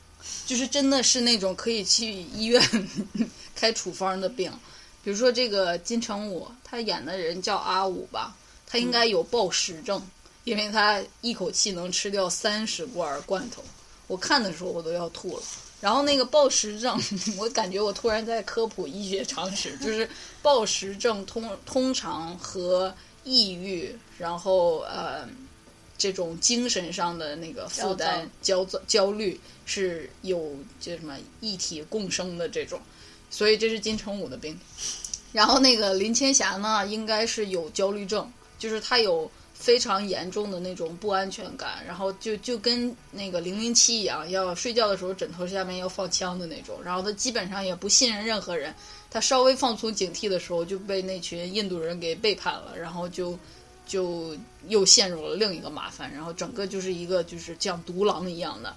[0.47, 2.63] 就是真的是那种可以去医院
[3.57, 4.53] 开处方的病。
[5.03, 8.37] 比如说这个金城武，他演的人叫阿武吧，
[8.67, 10.03] 他应该有暴食症，
[10.45, 13.63] 因为他一口气能吃掉三十罐罐头。
[14.07, 15.43] 我看的时候我都要吐了。
[15.81, 17.01] 然后那个暴食症，
[17.39, 20.07] 我感觉我突然在科普医学常识，就是
[20.43, 25.27] 暴食症通通常和抑郁，然后呃
[25.97, 32.79] 这种精神上的那个负担、焦躁、焦虑是有这什么一体共生的这种，
[33.31, 34.59] 所以这是金城武的病。
[35.33, 46.79] 然后那个林青霞呢，应该是有焦虑症，就是她有非常严重的那种不安全感，然后就就跟那个零零七一样，要睡觉的时候枕头下面要放枪的那种。
[46.85, 48.75] 然后她基本上也不信任任何人，
[49.09, 53.39] 她稍微放松警惕的时候就被那群印度人给背叛了，然后就
[53.87, 58.75] 就又陷入了另一个麻烦，然后整个就是一个就是像独狼一样的。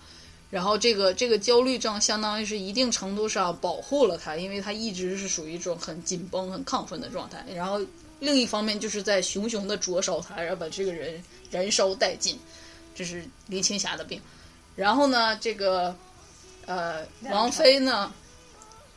[0.54, 7.44] 然后这个这个焦虑症相当于是一定程度上保护了他，因为他一直是属于一种很紧绷、很亢奋的状态。
[7.56, 7.82] 然后
[8.20, 12.40] 另一方面就是在熊熊的灼烧他，然后把这个人燃烧殆尽，
[12.94, 14.22] 这是林青霞的病。
[14.76, 15.96] 然后呢，这个
[16.68, 18.14] 呃王菲呢，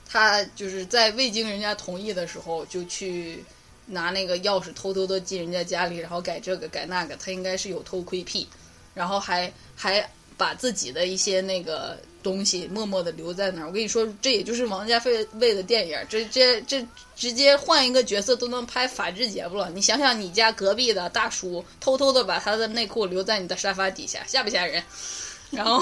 [0.07, 3.43] 她就是在未经人家同意的时候就去
[3.87, 8.47] 拿那个钥匙偷偷的进人家家里，然后改这个改那个，她应该是有偷窥癖，
[8.93, 10.07] 然后还还。
[10.37, 13.67] 把自己的一些那个东西默默的留在那儿。
[13.67, 15.01] 我跟你说，这也就是王家
[15.35, 19.71] 卫的电影，这这这直接换一个角色都能拍法制节目了。
[19.71, 24.83] 你想想，你家隔壁的大叔偷偷的把他的内裤留在你的沙发底下，吓不吓人？
[25.51, 25.81] 然后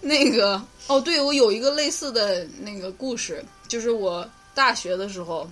[0.00, 5.50] 那个哦，对我有一个类似的那个故事，就是我大学的时候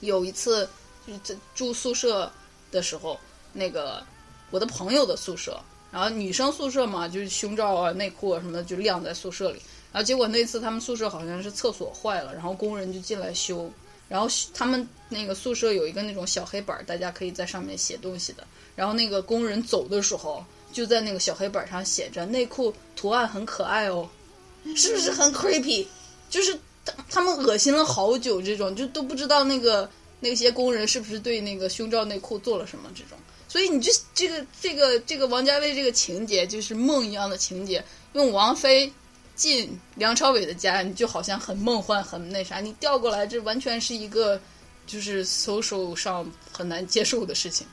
[0.00, 0.68] 有一次
[1.06, 2.30] 就是住宿舍
[2.70, 3.18] 的时候，
[3.52, 4.04] 那个
[4.50, 5.58] 我的朋友的宿舍。
[5.96, 9.58] 然后女生宿舍嘛，就是胸罩啊、内裤啊什么的就晾在宿舍里。
[9.90, 13.70] 然后结果那次他们宿舍好像是厕所坏了，然后工人就进来修。
[14.06, 18.46] 然后他们那个宿舍有一个那种小黑板，大家可以在上面写东西的。
[18.74, 24.06] 然后那个工人走的时候，就在那个小黑板上写着“内裤图案很可爱哦”，
[24.76, 25.86] 是不是很 creepy？
[26.28, 26.54] 就是
[26.84, 29.88] 他他们恶心了好久，这种就都不知道那个
[30.20, 33.16] 那些工人是不是对那个胸罩内裤做了什么这种。
[33.48, 37.82] 所以你这这个这个这个王家卫这个情节就是梦一样的情节，
[38.12, 38.92] 用王菲
[39.34, 44.40] 进梁朝伟的家，你就好像很梦幻很那啥，你调过来这完全是一个
[44.86, 47.66] 就是 social 上很难接受的事情，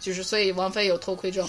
[0.00, 1.48] 就是所以王菲有偷窥症，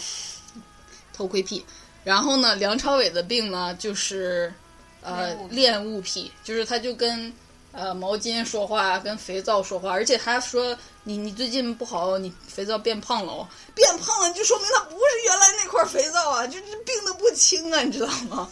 [1.14, 1.66] 偷窥癖，
[2.04, 4.54] 然后呢，梁朝伟的病呢就是
[5.02, 7.34] 呃恋物癖，就是他就跟
[7.76, 18.50] 呃毛巾说话，跟肥皂说话，而且他说你你最近不好，你肥皂变胖了哦，变胖了就说明他不是原来那块肥皂啊，就是病的不轻啊，你知道吗？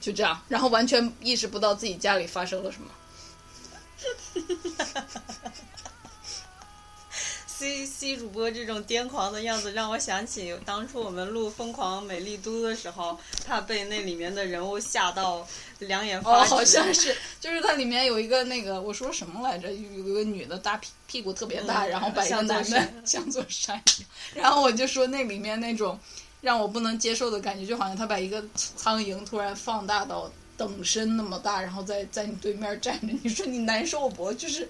[0.00, 2.88] 就这样，然后完全意识不到自己家里发生了什么。
[7.62, 15.46] C C 主播这种癫狂的样子，让我想起当初我们录《疯狂美丽都》的时候，他被那里面的人物吓到
[15.78, 19.72] 两眼发哦，好像是，就是它里面有一个那个，我说什么来着？
[19.72, 24.00] 有有一个女的大屁屁股特别大，嗯然后把一个男的山 像座山一
[24.34, 25.96] 样，然后我就说那里面那种
[26.40, 34.32] 让我不能接受的感觉，就好像他把一个苍蝇突然放大到等身那么大，然后在在你对面站着，你说你难受不？
[34.32, 34.68] 就是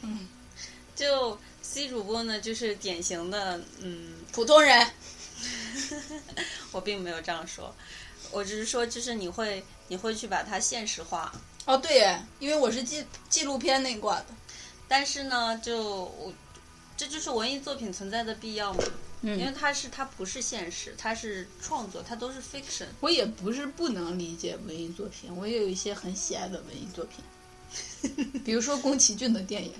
[0.00, 0.26] 嗯
[0.96, 1.38] 就
[1.72, 4.86] C 主播呢，就是典型的，嗯，普通人，
[6.70, 7.74] 我并没有这样说，
[8.30, 11.32] 我只是说，就是你会你会去把它现实化，
[11.64, 14.26] 哦对耶，因为我是纪纪录片那挂的，
[14.86, 16.30] 但是呢，就我
[16.94, 18.84] 这就是文艺作品存在的必要嘛，
[19.22, 22.84] 因为嗯，它是它不是现实，它是创作，它都是 fiction。
[23.00, 29.72] 我也不是不能理解文艺作品，我也有一些很喜爱的文艺作品， 比如说宫崎骏的电影。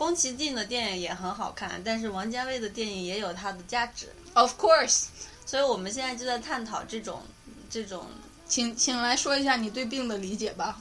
[0.00, 5.08] 宫崎骏的电影也很好看，但是王家卫的电影也有它的价值，Of course，
[5.44, 7.22] 所以我们现在就在探讨这种
[7.68, 8.06] 这种。
[8.48, 10.80] 请请来说一下你对病的理解吧。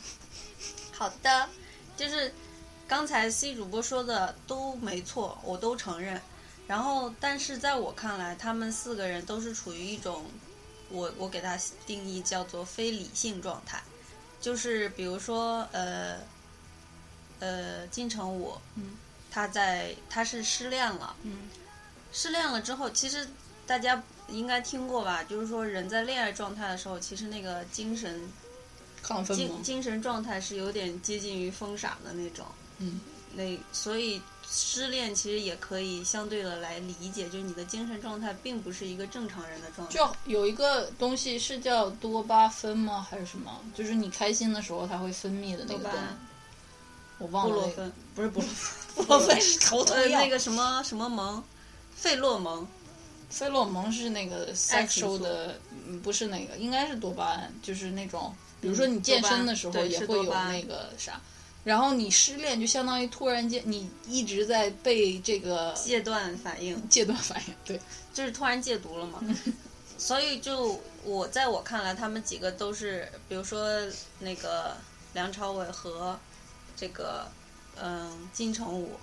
[0.94, 1.50] 好的，
[1.98, 2.34] 就是
[2.88, 6.22] 刚才 C 主播说的都没错，我都承认。
[6.66, 10.24] 然后，但是在我看来，他们四个人都是处于一种，
[10.88, 13.84] 我我给他定义叫做非理性状态，
[14.40, 16.20] 就是比如说呃
[17.40, 18.98] 呃金城武，嗯，
[19.32, 21.50] 他在他是失恋了，嗯，
[22.12, 23.28] 失恋了之后，其实
[23.68, 25.24] 大家应该听过吧？
[25.24, 28.22] 就是说人在恋爱状态的时候，其实那个精神
[29.04, 29.38] 亢奋？
[29.38, 32.46] 精精神状态是有点接近于疯傻的那种。
[32.80, 33.00] 嗯，
[33.34, 39.94] 那所以失恋其实也可以相对的来理解，就是你的精神状态并不是一个正常人的状态。
[39.94, 43.06] 就有一个东西是叫多巴酚吗？
[43.08, 43.62] 还是什么？
[43.76, 45.92] 就是你开心的时候它会分泌的那个
[47.20, 47.92] 我忘了、那个。
[48.16, 48.50] 布洛芬不是布洛
[48.96, 50.20] 布洛芬是头疼呃，药。
[50.20, 51.44] 那个什么什么蒙，
[51.96, 52.68] 费洛蒙。
[53.30, 61.22] 费洛蒙是那个 sexual 的，嗯，不是那个，应该是多巴胺，就是那种，比如说你健身的时候也会有那个啥。
[61.64, 67.80] 然后你失恋，就相当于突然间你一直在被这个戒断反应，戒断反应，对，
[68.14, 69.20] 就是突然戒毒了嘛。
[70.00, 73.70] 所以就我在我看来，他们几个都是，比如说
[74.20, 74.76] 那个
[75.14, 76.18] 梁朝伟和
[76.80, 77.28] 这个
[77.82, 79.00] 嗯金城武，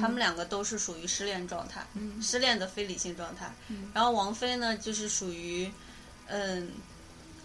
[0.00, 3.52] 他们两个都是属于失恋状态，嗯失恋的非理性状态。
[3.68, 5.70] 嗯然后王菲呢，就是属于
[6.26, 6.72] 嗯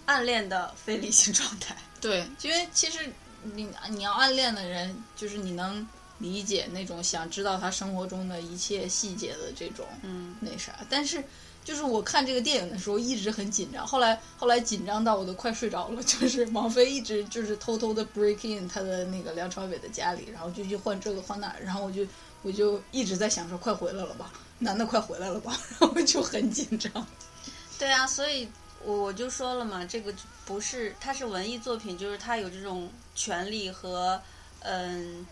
[0.06, 1.76] 暗恋的非理性状态。
[2.02, 3.12] 对，因为其实
[3.44, 5.88] 你你要暗恋的人，就是你能
[6.18, 11.24] 理解那种想知道他生活中的一切细节的这种嗯，那啥，但是
[11.70, 22.03] 就是我看这个电影的时候一直很紧张，后来后来紧张到我都快睡着了， 就是王菲一直就是偷偷的 break in 她的那个梁朝伟的家里，然后就去换这个换那，然后我就
[22.41, 26.91] 我就一直在想说快回来了吧，男的快回来了吧， 然后就很紧张。
[27.78, 28.49] 对啊，所以
[28.84, 30.11] 我我就说了嘛，这个
[30.45, 34.20] 不是它是文艺作品，就是它有这种权利和
[34.61, 35.24] 嗯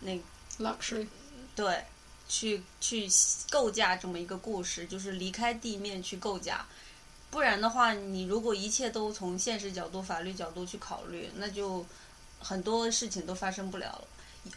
[0.00, 0.20] 那
[0.58, 1.06] luxury，
[1.54, 1.84] 对
[2.28, 3.08] 去去
[3.50, 6.64] 构架这么一个故事，就是离开地面去构架。
[7.30, 11.84] 不然的话，你如果一切都从现实角度、法律角度去考虑，那就
[12.38, 14.04] 很多事情都发生不了了。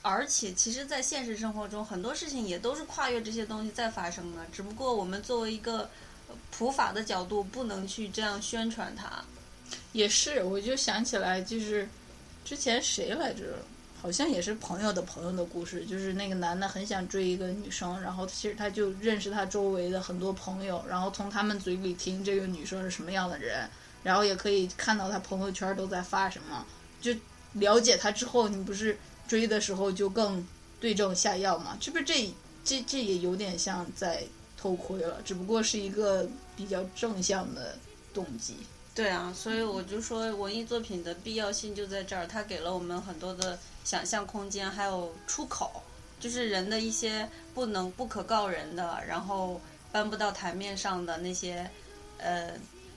[0.01, 5.89] 而且，其实，在现实生活中，很多事情也都是跨越这些东西在发生的，只不过我们作为一个
[6.51, 9.23] 普法的角度，不能去这样宣传它。
[9.93, 11.87] 也是，我就想起来，就是
[12.43, 13.59] 之前谁来着？
[14.07, 23.69] 好像也是朋友的朋友的故事，就是那个男的很想追一个女生，然后其实他就认识他周围的很多朋友，然后从他们嘴里听这个女生是什么样的人，
[24.03, 26.65] 然后也可以看到他朋友圈都在发什么，
[27.01, 27.13] 就
[27.55, 28.97] 了解他之后，你不是
[29.27, 30.47] 追的时候就更
[30.79, 31.75] 对症下药嘛？
[31.77, 32.33] 这不这
[32.63, 34.23] 这这也有点像在
[34.57, 37.77] 偷窥了，只不过是一个比较正向的
[38.13, 38.55] 动机。
[38.97, 45.83] 对啊，所以我就说文艺作品的必要性就在这儿，它给了我们很多的想象空间，还有出口，
[46.19, 51.69] 就是人的一些不能不可告人的，然后搬不到台面上的那些，
[52.17, 52.53] 呃，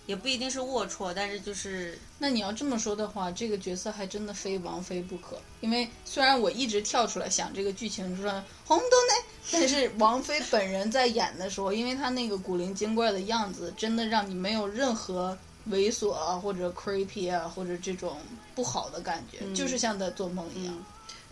[0.07, 5.39] 也不一定是龌龊，但是就是那你要这么说的话，这个角色还真的非王菲不可。
[5.61, 15.37] 因为虽然我一直跳出来想这个剧情，就说红豆奶，但是王菲本人在演的时候，因为她那个古灵精怪的样子，真的让你没有任何
[15.69, 18.19] 猥琐啊，或者 creepy 啊，或者这种
[18.55, 20.75] 不好的感觉，嗯就是像在做梦一样。
[20.75, 20.85] 嗯，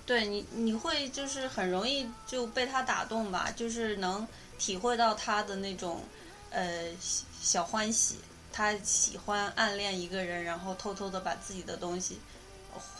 [0.05, 4.26] 对你你会就是很容易就被他打动吧，就是能
[4.59, 6.03] 体会到他的那种
[6.51, 8.16] 呃小小欢喜，
[8.53, 12.18] 他喜欢暗恋一个人，然后偷偷的把自己的东西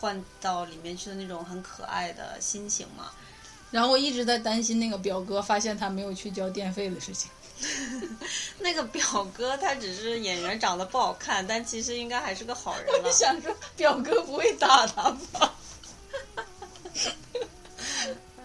[0.01, 3.11] 换到里面去的那种很可爱的心情嘛。
[3.70, 7.30] 然后我一直在担心那个表哥发现他没有去交电费的事情。
[8.60, 13.10] 那个表哥他只是演员长得不好看，但其实应该还是个好人了。
[13.12, 15.54] 想说表哥不会打他吧？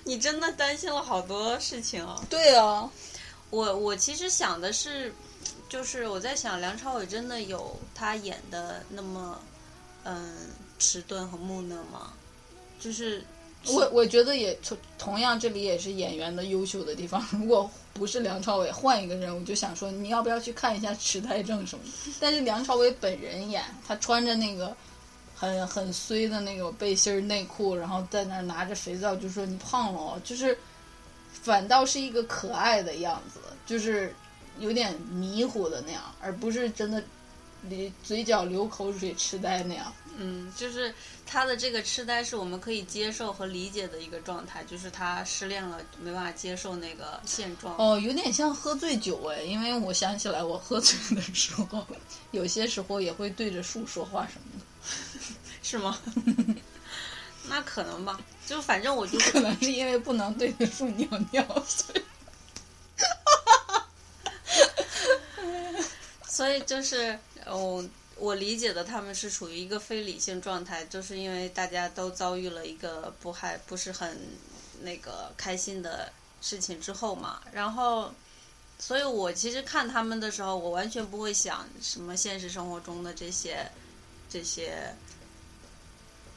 [0.06, 2.22] 你真的担心了好多事情啊！
[2.30, 2.90] 对啊，
[3.50, 5.14] 我我其实想的是，
[5.70, 9.40] 就是我在想梁朝伟真的有他演的那么
[10.04, 10.36] 嗯
[10.84, 12.12] 迟钝和木讷吗？
[12.78, 13.24] 就是
[13.68, 14.58] 我我觉得也
[14.98, 17.26] 同样，这里也是演员的优秀的地方。
[17.32, 22.12] 如果不是梁朝伟，换一个人，我就想说你要不要去看一下痴呆症什么的。
[22.20, 24.76] 但是梁朝伟本人演，他穿着那个
[25.34, 30.58] 很很衰的那个背心内裤，然后在那拿着肥皂就说你胖了，就是
[31.32, 34.14] 反倒是一个可爱的样子，就是
[34.60, 37.02] 有点迷糊的那样，而不是真的
[37.70, 39.94] 流嘴角流口水痴呆那样。
[40.18, 40.94] 嗯，就是
[41.26, 47.76] 他的这个痴呆是我们可以接受和理解的一个状态，就是他失恋了，没办法接受那个现状。
[47.78, 51.88] 哦，有点像喝醉酒哎，因为我想起来，我喝醉的时候，
[52.32, 54.66] 有些时候也会对着树说话什么的，
[55.64, 56.00] 是吗？
[57.50, 62.02] 那可能吧，就反正我就 可能是因为不能对着树尿尿，所以
[66.26, 67.84] 所以就是我
[68.24, 74.18] 我理解的，他们是处于一个非理性状态，就是因为大家都遭遇了一个不还不是很
[74.82, 76.10] 那个开心的
[76.40, 78.14] 事情之后嘛，然后，
[78.80, 83.70] 所以我其实看他们的时候，我完全不会想什么现实生活中的这些
[84.30, 84.96] 这些。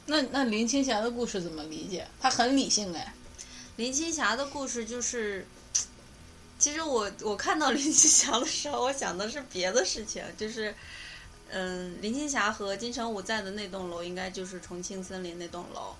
[0.07, 2.05] 那那林青霞的故事怎么理解？
[2.19, 3.13] 她很理性哎，
[3.77, 5.47] 林青霞的故事就是，
[6.59, 10.75] 其实我我看到林青霞的时候，我想的是别的事情，就是，
[11.49, 15.95] 嗯，林青霞和金城武在的那栋楼应该就是重庆森林那栋楼，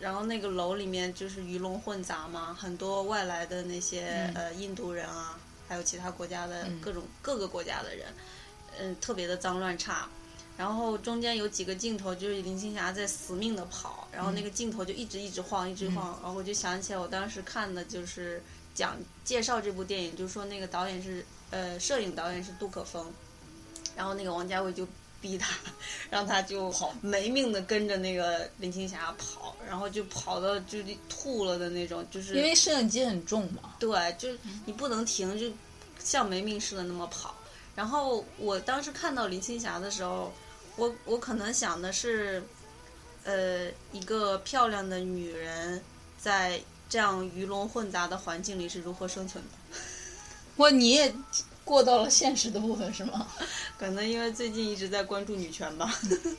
[0.00, 4.34] 然后那个楼里面就是鱼龙混杂嘛，很多外来的那些、嗯。
[4.34, 6.80] 呃印度人啊，还有其他国家的嗯。
[6.80, 8.06] 各种、各个国家的人，
[8.78, 10.08] 嗯，特别的脏乱差。
[10.54, 18.42] 然后中间有几个镜头，就是林青霞在死命的跑，然后那个镜头就一直一直晃，一直晃，然后我就想起来我当时看的就是
[18.74, 23.10] 讲介绍这部电影，就是说那个导演是呃摄影导演是杜可风，
[23.96, 24.86] 然后那个王家卫就
[25.20, 25.54] 逼他，
[26.10, 30.78] 让他就跑没命的跟着那个林青霞跑，然后就跑到就
[31.08, 33.74] 吐了的那种，就是因为摄影机很重嘛。
[33.78, 35.46] 对，就是你不能停，就
[36.02, 37.34] 像没命似的那么跑。
[37.74, 40.32] 然后我当时看到林青霞的时候，
[40.76, 42.42] 我我可能想的是，
[43.24, 45.82] 呃，一个漂亮的女人
[46.18, 49.78] 在这样鱼龙混杂的环境里是如何生存的。
[50.56, 51.14] 哇，你也
[51.64, 53.26] 过到了现实的部分是吗？
[53.78, 55.92] 可能因为最近一直在关注女权吧。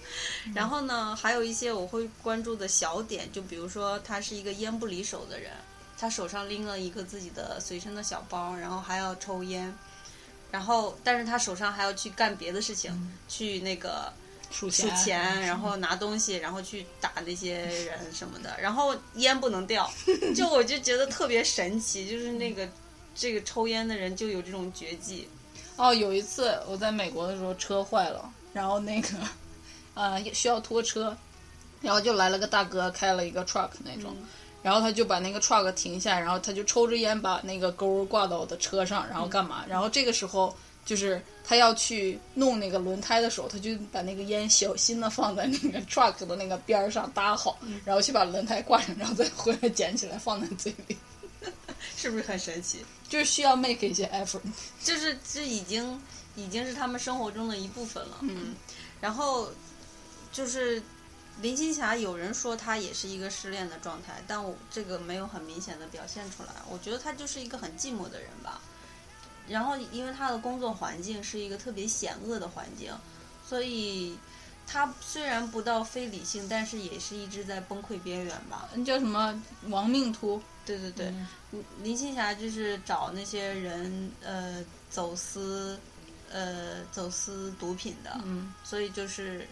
[0.53, 5.51] 然后呢，还有一些我会关注的小点，就比如说他是一个烟不离手的人，
[5.97, 9.73] 他手上拎了一个自己的随身的小包，然后还要抽烟，
[10.51, 14.11] 然后但是他手上还要去干别的事情，去那个
[14.51, 19.89] 数数钱，然后拿东西，然后去打那些人什么的，然后烟不能掉，
[20.35, 22.69] 就我就觉得特别神奇，就是那个
[23.15, 25.27] 这个抽烟的人就有这种绝技。
[25.75, 29.09] 哦，有一次我在美国的时候车坏了，然后那个
[29.95, 31.17] 呃需要拖车，
[31.81, 34.15] 然后就来了个大哥开了一个 truck 那种，
[34.61, 39.65] 然后他就把那个 truck 停下，然后他就抽着烟把那个钩挂到我的车上，然后干嘛？
[39.67, 40.55] 然后这个时候
[40.85, 50.95] 就是他要去弄那个轮胎的时候，他就把那个烟小心的放在那个 truck 的那个边儿上搭好，然后去把轮胎挂上，然后再回来捡起来放在嘴里，
[51.95, 52.85] 是不是很神奇？
[53.09, 54.41] 就是需要 make 一些 effort。
[54.81, 56.01] 就是这已经
[56.35, 58.17] 已经是他们生活中的一部分了。
[58.21, 58.55] 嗯，
[58.99, 59.51] 然后
[60.31, 60.81] 就是
[61.41, 66.49] 林青霞，有人说她也是一个失恋的状态，但我这个没有很明显的表现出来。
[66.69, 68.61] 我觉得她就是一个很寂寞的人吧。
[69.47, 72.91] 然后因为她的工作环境是一个特别险恶的环境，
[73.47, 74.17] 所以
[74.73, 78.67] 她虽然不到非理性，但是也是一直在崩溃边缘吧。
[78.83, 80.41] 叫什么亡命徒？
[80.65, 81.13] 对对对，
[81.51, 85.79] 嗯林青霞就是找那些人呃走私
[86.31, 89.47] 呃走私毒品的，嗯，所以就是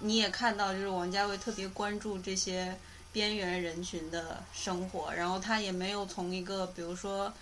[0.00, 2.76] 你也看到，就是王家卫特别关注这些
[3.12, 7.32] 边缘人群的生活，然后他也没有从一个比如说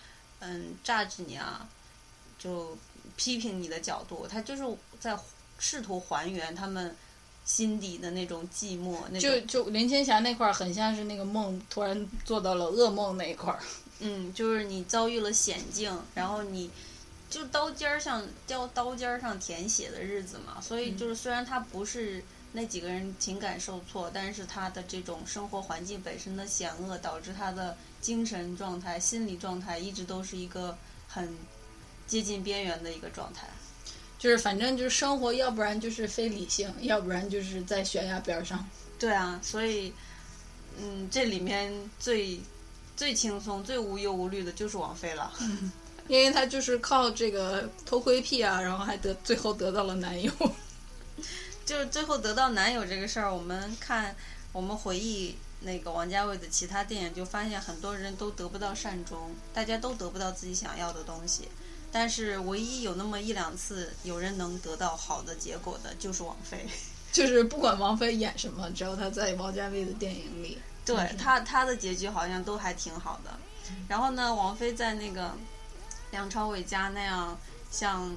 [0.40, 1.66] 嗯榨取你啊，
[2.38, 2.76] 就
[3.16, 4.62] 批评你的角度，他就是
[5.00, 5.18] 在
[5.58, 6.94] 试图还原他们
[7.44, 13.60] 心底的那种寂寞，那就种就林青霞那块儿很像是那个梦突然做到了噩梦那一块儿。
[14.00, 16.70] 嗯，就是你遭遇了险境，然后你
[17.30, 22.22] 就刀尖儿上叫刀尖儿上舔血的日子嘛，所以就是虽然他不是
[22.52, 30.76] 那几个人情感受挫，但是他的这种生活环境本身的险恶，导致他的精神状态、心理状态一直都是一个
[31.08, 31.36] 很
[32.06, 33.48] 接近边缘的一个状态。
[34.24, 38.66] 就是反正就是生活，要不然就是非理性，要不然就是在悬崖边儿上。
[38.98, 39.92] 对啊，所以
[40.80, 41.70] 嗯，这里面
[42.00, 42.40] 最
[42.96, 45.30] 最轻松、最无忧无虑的就是王菲了。
[46.08, 50.32] 因为她就是靠这个偷窥癖啊，然后还得最后得到了男友。
[51.66, 54.16] 就是最后得到男友这个事儿，我们看
[54.52, 61.46] 我们回忆那个王家卫的其他电影，就发现很多人都得不到善终，大家都得不到自己想要的东西。
[61.96, 66.66] 但是唯一有那么一两次有人能得到好的结果的，就是王菲。
[67.12, 73.30] 就是不管王菲演什么，只要她在王家卫的电影里，对她她的结局好像都还挺好的。
[73.86, 75.36] 然后呢，王菲在那个
[76.10, 77.38] 梁朝伟家那样
[77.70, 78.12] 像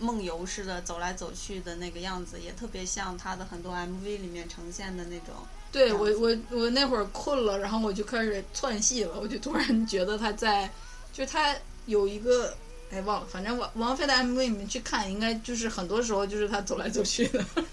[0.00, 5.34] 梦游似的走来走去的那个样子，也特别像她的很多 MV 里面呈现的那种。
[5.70, 10.72] 对我我我那会儿困了，然后我就开始窜戏了，我就突然觉得她在，
[11.12, 11.54] 就她
[11.84, 12.56] 有一个。
[12.92, 17.44] 哎，忘了，反正王王菲的 MV 你们去看，应该就是很多时候就是她走来走去的。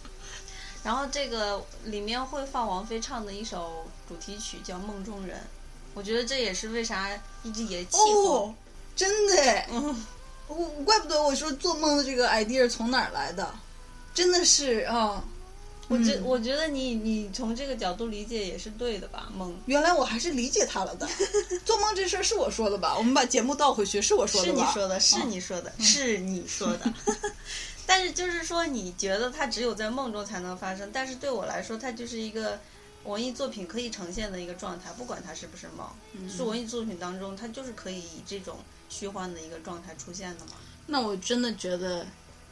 [0.82, 5.38] 然后这个里面会放王菲唱的一首主题曲，叫《梦中人》。
[5.94, 7.10] 我觉得这也是为啥
[7.44, 8.46] 一直也气候。
[8.46, 8.56] 哦，
[8.96, 10.06] 真的哎，嗯，
[10.48, 10.56] 我
[10.86, 13.54] 怪不得我说做梦的这个 idea 从哪儿来的，
[14.14, 15.22] 真的是啊。
[15.90, 19.28] 我觉、嗯我觉得你你从这个角度理解也是对的吧？
[19.36, 21.06] 梦原来我还是理解他了的。
[21.66, 22.96] 做梦这事儿是我说的吧？
[22.98, 24.72] 我们把节目倒回去，是我说的吧？
[24.72, 26.94] 是你说的，是啊你说的，是你说的。
[27.86, 32.60] 但是就是说，你觉得它只有在梦中才能发生，但是对我来说，它就是一个
[33.06, 35.88] 文艺作品可以呈现的一个状态，不管它是不是梦。
[36.30, 38.60] 是文艺作品当中，它就是可以以这种
[38.90, 40.52] 虚幻的一个状态出现的嘛。
[40.86, 42.06] 那我真的觉得，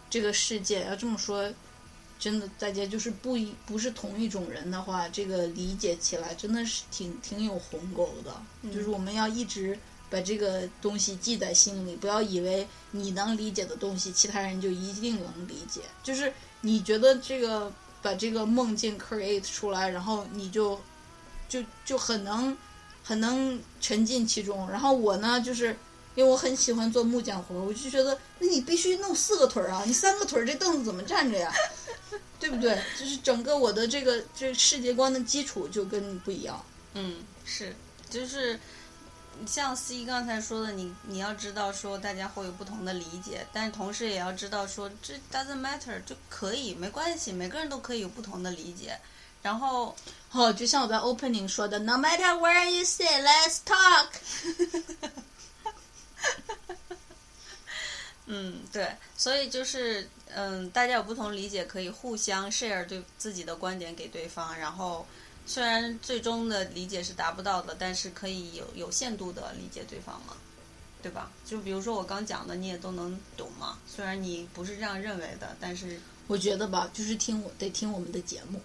[0.09, 1.47] 这个世界要这么说，
[2.19, 8.71] 真的大家就是不一不是同一种人的话，这个理解起来真的是挺挺有鸿沟的。
[8.71, 9.77] 就是我们要一直
[10.09, 15.81] 把这个东西记在心里，不要以为你能理解的东西，其他人就一定能理解。
[16.01, 20.79] 就是你觉得这个把这个梦境 create 出来，然后你就
[21.47, 22.57] 就就很能
[23.03, 24.69] 很能沉浸其中。
[24.71, 25.77] 然后我呢，就是
[26.15, 31.53] 因为我很喜欢做木匠活，我就觉得那你必须弄四个腿儿啊，你三个腿儿这凳子怎么站着呀？
[32.39, 32.79] 对不对？
[32.99, 36.63] 就是整个我的这个这世界观的基础就跟你不一样。
[36.93, 37.75] 嗯，是，
[38.09, 38.59] 就是
[39.45, 48.97] 像 C 刚才说的，你你要知道说大家会有不同的理解，但是同时也要知道说这 doesn't matter 就可以没关系，每个人都可以有不同的理解。
[49.43, 49.95] 然后
[50.31, 54.07] 哦，就像我在 opening 说的，No matter where you sit, let's talk。
[58.25, 65.05] 嗯，对，所以就是嗯，大家有不同理解，可以互相 share 对自己的观点给对方，然后
[65.45, 70.35] 虽然最终的理解是达不到的，但是可以有有限度的理解对方嘛，
[71.01, 71.31] 对吧？
[71.45, 78.59] 就比如说我刚讲的，你也都能懂嘛，虽然你不是这样认为的，但是我觉得吧，就是听我得听我们的节目，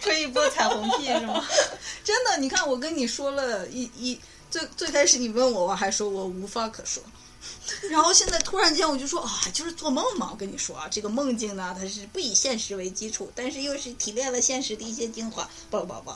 [0.00, 1.44] 吹一波彩虹屁是吗？
[2.02, 2.38] 真的。
[2.38, 4.18] 你看，我跟你说了一一
[4.50, 7.02] 最最开始你问我，我还说我无话可说，
[7.90, 10.30] 然后现在突然间我就说啊，就是做梦嘛。
[10.30, 16.14] 我跟你说啊，这个梦境呢，它是不以现实为基础，但是又是提炼了现实的一些精华，不不不。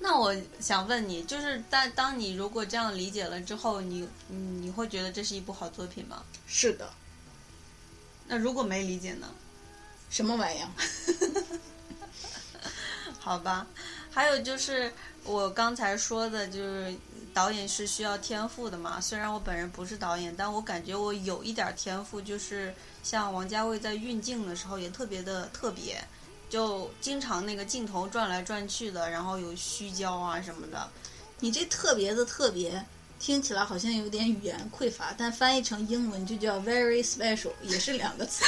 [0.00, 6.22] 那我想问你，就是当当你如果这样理解了之后，你你你会觉得这是一部好作品吗？
[6.46, 6.92] 是的，
[8.26, 9.28] 那如果没理解呢？
[10.10, 10.68] 什么玩意儿？
[13.18, 13.66] 好吧，
[14.10, 14.92] 还有就是
[15.24, 16.94] 我刚才说的，就是
[17.34, 19.00] 导演是需要天赋的嘛。
[19.00, 22.72] 虽然我本人不是导演，但我感觉我有一点天赋，就是
[23.02, 26.02] 像王家卫在运镜的时候也特别的特别，
[26.48, 30.88] 就经常那个镜头转来转去的，然后有虚焦啊什么的。
[31.40, 32.82] 你这特别的特别，
[33.18, 38.44] 听起来好像有点语言匮乏，但翻译成英文就叫 very special，也是两个词。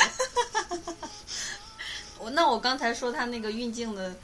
[2.19, 4.15] 我那我刚才说他那个运镜的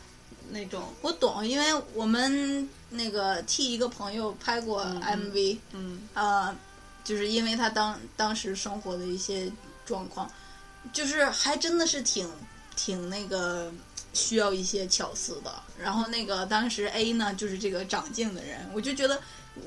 [0.52, 6.54] 那种，我懂，因为我们那个替一个朋友拍过 MV，嗯呃，
[7.02, 9.50] 就是因为他当当时生活的一些
[9.86, 10.30] 状况，
[10.92, 12.28] 就是还真的是挺
[12.76, 13.72] 挺那个
[14.12, 15.50] 需要一些巧思的。
[15.78, 19.20] 然后那个当时 A 呢，就是这个长镜的人，我就觉得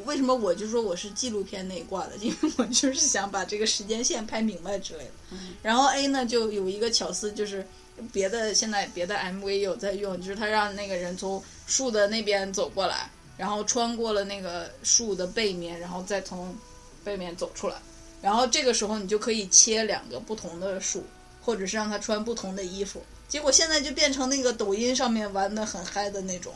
[0.06, 2.16] 为什么我就说我是纪录片那一挂的？
[2.22, 5.38] 因为我就是想把这个时间线拍明白之类的。
[5.64, 7.68] 然后 A 呢就有一个巧思，就是
[8.12, 16.56] 别的现在别的 MV 有在用，就是他让那个人从树的那边走过来，然后穿过了那个树的背面，然后再从
[17.04, 17.76] 背面走出来。
[18.22, 21.04] 然后这个时候你就可以切两个不同的树，
[21.43, 23.04] 或者是让他穿不同的衣服。
[23.28, 26.54] 结果现在就变成那个抖音上面玩的很嗨的那种。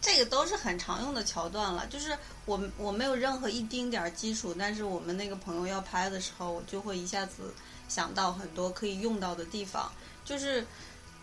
[0.00, 2.16] 这个都是很常用的桥段了，就是
[2.46, 7.52] 我我没有任何一丁点儿基础，但是我们那个朋友要拍的时候，我就会一下子
[7.88, 9.90] 想到很多可以用到的地方。
[10.28, 10.66] 就是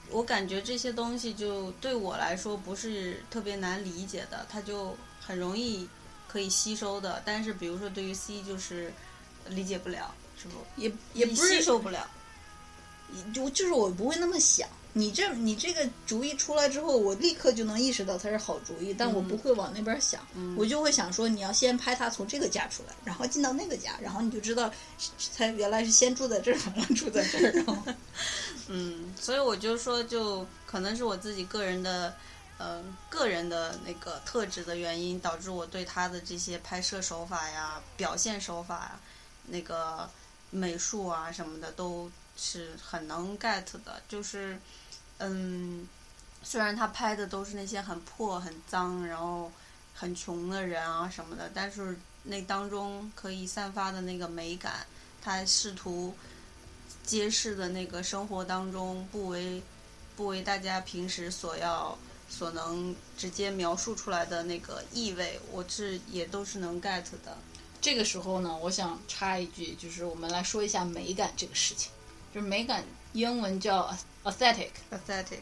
[0.10, 5.88] 我感觉这些东西就对我来说不是特别难理解的，它就很容易
[6.28, 7.22] 可以吸收的。
[7.24, 8.91] 但是比如说对于 C 就是
[9.49, 10.56] 理解不了，是不？
[10.76, 12.10] 也也不是吸收不了。
[13.32, 14.68] 就就是我不会那么想。
[14.98, 20.26] 你这你这个主意出来之后，我立刻就能意识到它是好主意，但我不会往那边想，
[20.58, 24.72] 我就会想说，你要先拍他从这个家出来，然后进到那个家，然后你就知道
[25.36, 27.78] 他原来是先住在这儿，然后住在这儿，然后
[28.70, 32.16] 嗯，所以我就说，就可能是我自己个人的，
[32.58, 39.00] 呃，个人的那个特质的原因，导致我对他的这些拍摄手法呀、表现手法呀、
[39.48, 40.10] 那个
[40.52, 44.02] 美术啊什么的，都是很能 get 的。
[44.08, 44.58] 就是，
[45.20, 45.88] 嗯，
[46.43, 49.51] 虽然他拍的都是那些很破、很脏，然后
[49.93, 54.86] 很穷的人啊什么的，但是那当中可以散发的那个美感，
[55.22, 56.13] 他试图
[57.03, 59.61] 揭示的那个生活当中不为
[60.16, 61.97] 不为大家平时所要
[62.28, 67.38] 所能直接描述出来的那个意味，我是也都是能 get 的。
[67.80, 71.91] 这个时候呢，我想插一句，就是我们来说一下美感这个事情。
[72.34, 73.95] 就是美感，英文叫
[74.26, 75.41] aesthetic，Pathetic,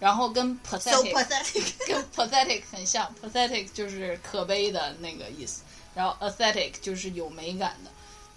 [0.00, 1.72] 然后跟 pathetic pathetic。
[1.86, 5.62] 跟 pathetic 很像，pathetic 就是可悲的那个意思，
[5.94, 7.90] 然后 aesthetic 就是有美感的，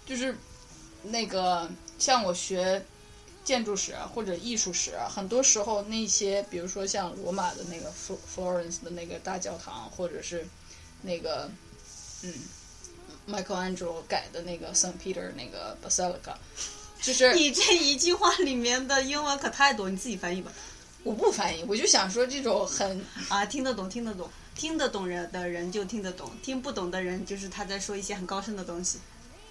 [0.04, 0.36] 就是
[1.04, 2.84] 那个像我学
[3.44, 10.46] 建筑史啊或者艺术史啊，很多时候那些比如说像罗马的那个 Fl- Florence 的那个大教堂，或者是
[11.02, 11.50] 那个
[12.22, 12.34] 嗯
[13.28, 16.34] Michelangelo 改的那个 Saint Peter 那个 Basilica，
[17.00, 20.52] 就是你这一句话里面的英文可太多，你自己翻译吧。
[21.04, 28.98] 我不翻译，我就想说这种很啊，听得懂，听得懂，听得懂人的人就听得懂，听不懂的人就是他在说一些很高深的东西。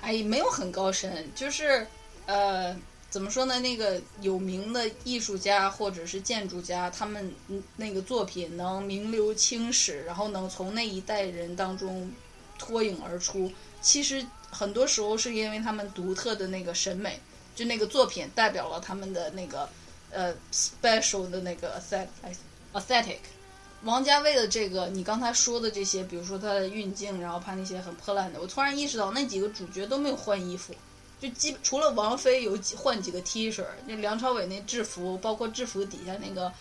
[0.02, 1.88] 哎，没有很高深，就是
[2.26, 2.78] 呃，
[3.10, 3.60] 怎么说呢？
[3.62, 12.12] 那个有名的艺术家或者是建筑家，他们嗯那个作品能名留青史，然后能从那一代人当中
[12.60, 13.52] 脱颖而出。
[13.82, 17.20] 其实很多时候是因为他们独特的那个审美，
[17.58, 19.68] 就那个作品代表了他们的那个
[20.12, 22.36] 呃 special 的那个 aesthetic
[22.74, 23.18] aesthetic。
[23.84, 30.74] 王家卫的这个，你刚才说的这些，比如说他的运镜，然后拍那些很破烂的，我突然意识到那几个主角都没有换衣服，
[31.20, 36.52] 就基除了王菲有几换几个 T 恤，那梁朝伟那制服，包括制服底下那个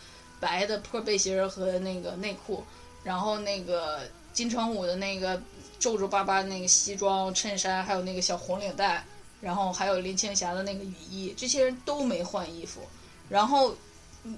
[0.40, 2.64] 白的破背心和那个内裤，
[3.02, 4.00] 然后那个
[4.32, 5.40] 金城武的那个
[5.78, 9.04] 皱皱巴巴那个西装衬衫，还有那个小红领带，
[9.40, 12.80] 然后还有林青霞的那个雨衣，这些人都没换衣服，
[13.28, 13.76] 然后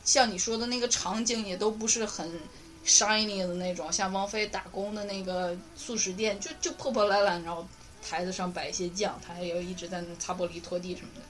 [0.05, 2.30] 像你说的那个场景也都不是很
[2.84, 7.66] shiny 的那种，像王菲打工的那个素食店，就就破破烂烂，然后
[8.03, 11.22] 台子上摆一些酱，她也一直在那擦玻璃、拖地什么的。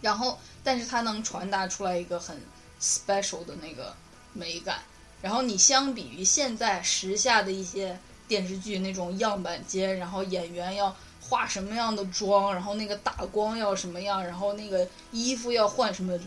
[0.00, 2.40] 然后，但是它能传达出来一个很
[2.80, 3.94] special 的那个
[4.32, 4.80] 美感。
[5.20, 10.94] 然后你相比于现在时下的一些电视剧那种样板间，然后演员要
[11.28, 16.18] 化什么样的妆，然后那个打光要什么样，然后那个衣服要换什么，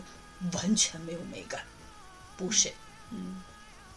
[0.52, 1.60] 完全没有美感
[2.38, 2.74] ，bullshit，
[3.10, 3.42] 嗯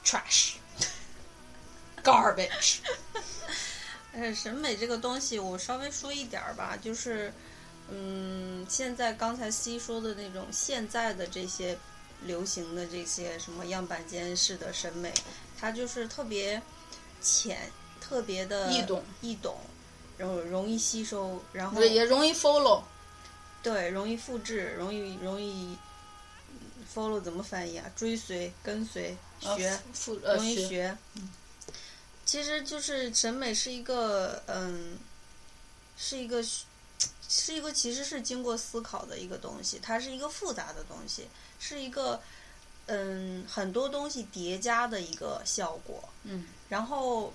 [0.03, 2.77] ，trash，garbage。
[4.13, 7.31] 呃， 审美这个东西，我稍微说一点儿吧，就是，
[7.89, 11.77] 嗯，现在刚才 C 说的那种现在的这些
[12.23, 15.13] 流行的这些什么样板间式的审美，
[15.59, 16.61] 它就是特别
[17.21, 19.03] 浅，特别的易懂。
[19.21, 19.59] 易懂，
[20.18, 22.82] 然后容易吸收，然后也容易 follow。
[23.61, 25.78] 对，容易复制，容易容易
[26.49, 27.91] 嗯 follow 怎么翻译啊？
[27.95, 29.70] 追随、跟随、学。
[29.70, 30.97] 呃复呃容易学学。
[32.26, 34.97] 其实就是审美是一个，嗯，
[35.97, 36.43] 是一个，
[37.28, 41.28] 是一个其实是经过思考的一个东西，它是一个复杂的东西，
[41.59, 42.20] 是一个，
[42.88, 46.03] 嗯，很多东西叠加的一个效果。
[46.24, 47.32] 嗯，然后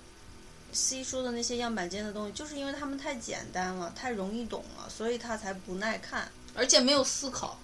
[0.73, 6.31] C 说的那些样板间的东西，就是因为他们太简单了，太容易懂了，所以他才不耐看。
[6.53, 7.59] 而且没有思考。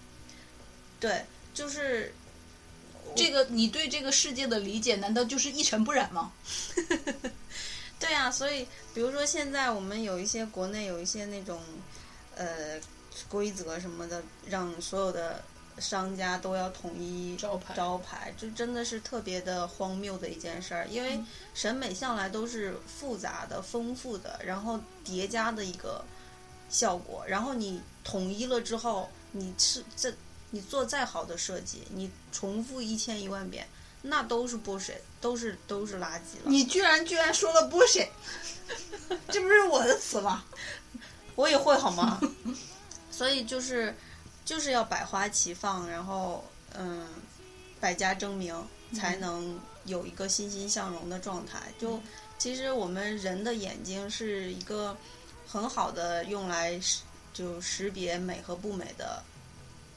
[0.99, 2.13] 对，就是
[3.15, 6.31] 这个你对这个世界的理解，难道就是一尘不染吗？
[6.75, 7.31] 对
[7.99, 11.61] 对啊，所以比如说现在我们有一些国内有一些那种
[12.35, 12.79] 呃
[13.27, 15.43] 规则什么的，让所有的
[15.79, 20.87] 商家都要统一招牌招牌，这真的是特别的荒谬的一件事儿。
[20.87, 21.19] 因为
[21.53, 26.03] 审美向来都是复杂的、丰富的，然后叠加的一个
[26.69, 27.23] 效果。
[27.27, 30.13] 然后你统一了之后，你是这
[30.51, 33.67] 你做再好的设计，你重复一千一万遍，
[34.01, 36.45] 那都是 bullshit，都是都是垃圾了。
[36.45, 38.09] 你居然居然说了 bullshit，
[39.29, 40.43] 这不是我的词吗？
[41.35, 42.19] 我也会好吗？
[43.11, 43.95] 所以就是
[44.47, 46.41] 就是要百花齐放，然后
[46.73, 47.05] 嗯，
[47.81, 48.55] 百家争鸣，
[48.93, 51.61] 才能有一个欣欣向荣的状态。
[51.77, 51.99] 就
[52.37, 54.95] 其实我们人的眼睛是一个
[55.45, 57.01] 很好的用来识
[57.33, 59.21] 就识别美和不美的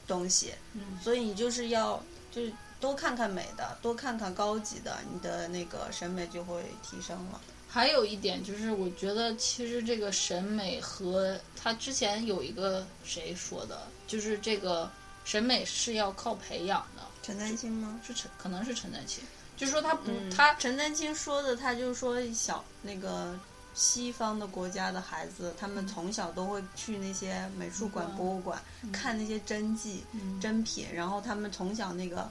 [0.05, 7.39] 东西，嗯所以你就是要就是多看看美的，多看看高级的，你的那个审美就会提升了。
[7.69, 14.91] 还有一点就是，我觉得其实这个审美和他之前有一个谁说的，就是这个
[15.23, 17.97] 审美是要靠培养的，陈丹青吗？
[18.05, 19.23] 是陈可能是陈丹青，
[19.55, 23.39] 就是说他不、嗯，他陈丹青说的，他就是说小那个
[23.73, 30.03] 西方的国家的孩子，他们从小都会去那些美术馆、嗯博物馆、看那些真迹、
[30.41, 32.29] 真品，然后他们从小那个。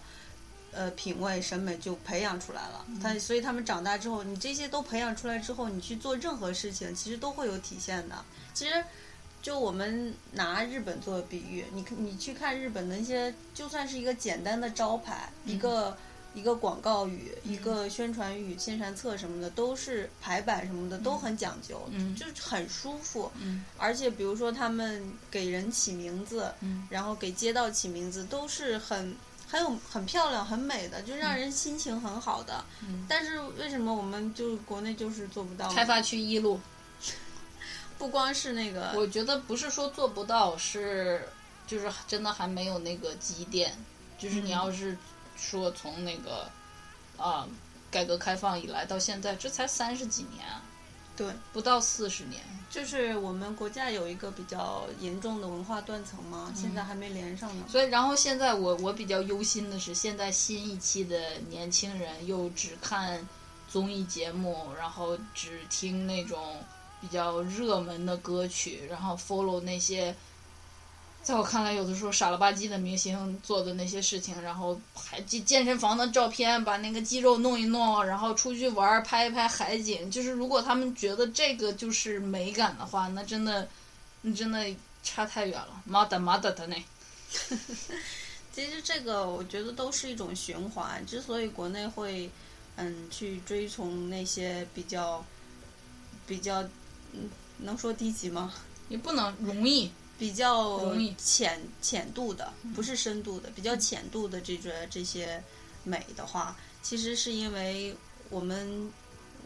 [0.73, 2.87] 呃，品味审美就培养出来了。
[3.03, 8.25] 他所以他们长大之后，你这些都培养出来之后，你去做任何事情，其实都会有体现的。
[8.55, 8.85] 其实，
[9.43, 15.97] 就我们拿日本做比喻，你你去看日本的那些，就算是一个简单的招牌，一个
[16.35, 22.15] 一个广告语、一个宣传语、宣传册什么的，都是排版什么的都很讲究，嗯。
[22.15, 23.33] 就是很舒服。
[23.41, 23.65] 嗯。
[23.79, 26.87] 而且比如说他们给人起名字，嗯。
[26.91, 29.17] 然后给街道起名字，都是很
[29.49, 32.65] 很有很漂亮、很美的，就让人心情很好的。
[32.87, 33.07] 嗯。
[33.09, 35.75] 但是为什么我们就国内就是做不到呢？
[35.75, 36.61] 开发区一路，
[38.01, 41.29] 不光是那个，我觉得不是说做不到，是
[41.67, 43.77] 就是真的还没有那个积淀。
[44.19, 44.97] 就是你要是
[45.37, 46.51] 说从那个
[47.19, 47.47] 啊、
[47.91, 50.63] 改革开放以来到现在，这才三十几年啊，
[51.15, 52.41] 对，不到四十年。
[52.71, 57.65] 就是我们国家有一个比较严重的文化断层嘛，现在还没连上呢。
[57.69, 61.19] 所以，然后现在我我比较忧心的是，现在新一期的
[61.51, 63.29] 年轻人又只看
[63.69, 66.63] 综艺节目，然后只听那种
[67.01, 70.15] 比较热门的歌曲，然后 follow 那些，
[71.23, 80.11] 在我看来有的时候傻了吧唧的明星做的那些事情，然后还健健身房的照片，把那个肌肉弄一弄，然后出去玩拍一拍海景。
[80.11, 83.69] 就是如果他们觉得这个就是美感的话，那真的，
[84.23, 84.67] 那真的
[85.03, 85.83] 差太远了。
[85.85, 86.77] 妈的妈的的呢！
[88.53, 91.07] 其实这个我觉得都是一种循环。
[91.07, 92.29] 之所以国内会
[92.77, 95.25] 嗯去追从那些比较
[96.27, 96.63] 比较
[97.13, 98.53] 嗯能说低级吗？
[98.89, 105.43] 也不能容易，比较容易浅浅度的，不是深度的，比较浅度的这个这些
[105.85, 107.97] 美的话，其实是因为
[108.31, 108.91] 我们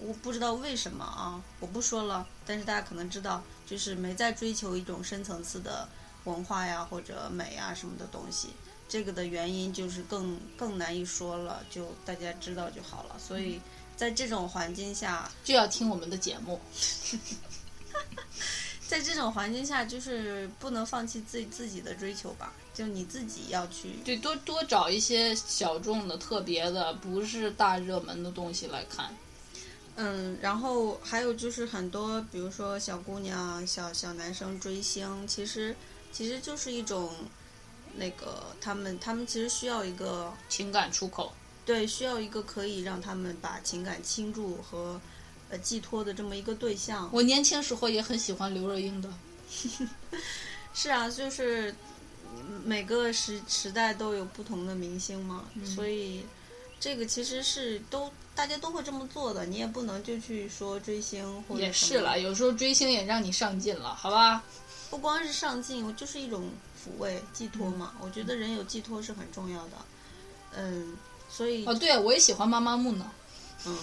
[0.00, 5.88] 我不知道为什么啊，我不说了，但是大家可能知道，就是没在追求一种深层次的
[6.24, 8.48] 文化呀或者美啊什么的东西。
[8.88, 13.16] 这个的原因就是更更难以说了，就大家知道就好了。
[13.18, 13.60] 所以
[13.96, 16.60] 在这种环境下，就要听我们的节目。
[18.86, 29.12] 在这种环境下，就是不能放弃自己自己的追求吧，就你自己要去对，多多找一些小众的、特别的，不是大热门的东西来看。
[29.96, 35.74] 嗯，然后还有就是很多，比如说小姑娘、小小男生追星，其实
[36.12, 37.10] 其实就是一种
[37.96, 41.32] 那个他们他们其实需要一个情感出口，
[41.64, 45.00] 对需要一个可以让他们把情感倾注和
[45.50, 47.08] 呃寄托的这么一个对象。
[47.12, 49.08] 我年轻时候也很喜欢刘若英的。
[50.74, 51.74] 是啊，就是
[52.64, 56.26] 每个时时代都有不同的明星嘛，所以
[56.80, 64.42] 这个其实是都大家都会这么做的，你也不能就去说追星或者也是了，有时候追星也让你上进了，好吧？
[64.90, 67.94] 不光是上进，就是一种抚慰寄托嘛。
[68.00, 69.76] 我觉得人有寄托是很重要的，
[70.56, 70.96] 嗯，
[71.36, 73.10] 所以哦，对，我也喜欢妈妈木呢。
[73.66, 73.76] 嗯，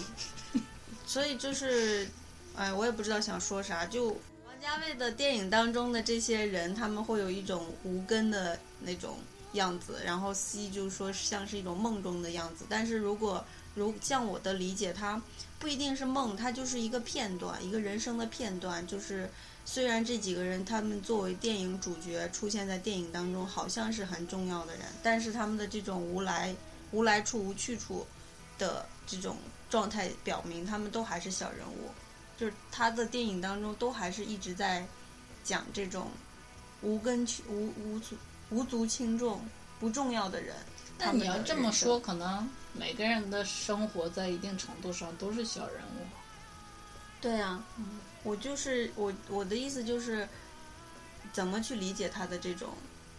[1.05, 2.09] 所以就是，
[2.55, 3.85] 哎，我也不知道想说啥。
[3.85, 4.05] 就
[4.45, 9.17] 王家卫的电影当中的这些人，他们会有一种无根的那种
[9.51, 12.63] 样子，然后 C 就是说像是一种梦中的样子。
[12.69, 13.43] 但是如果
[13.75, 15.21] 如像我的理解，它
[15.59, 18.87] 不一定是梦，它就是一个片段，一个人生的片段。
[18.87, 19.29] 就是
[19.65, 26.55] 虽然这几个人他们作为电影主角出现在电影当中，好像是很重要的人，但是他们的这种无来
[26.91, 28.05] 无来处无去处
[28.57, 29.37] 的这种
[29.69, 31.89] 状态，表明他们都还是小人物。
[32.37, 34.85] 就是他的电影当中都还是一直在
[35.43, 36.09] 讲这种
[36.81, 38.15] 无根去无无足
[38.49, 39.41] 无足轻重
[39.79, 40.55] 不重要的人。
[40.97, 46.05] 那你要这么说，，可能每个人的生活在一定程度上都是小人物。
[47.19, 47.63] 对啊，
[48.23, 50.27] 我就是我我的意思就是，
[51.31, 52.69] 怎么去理解他的这种，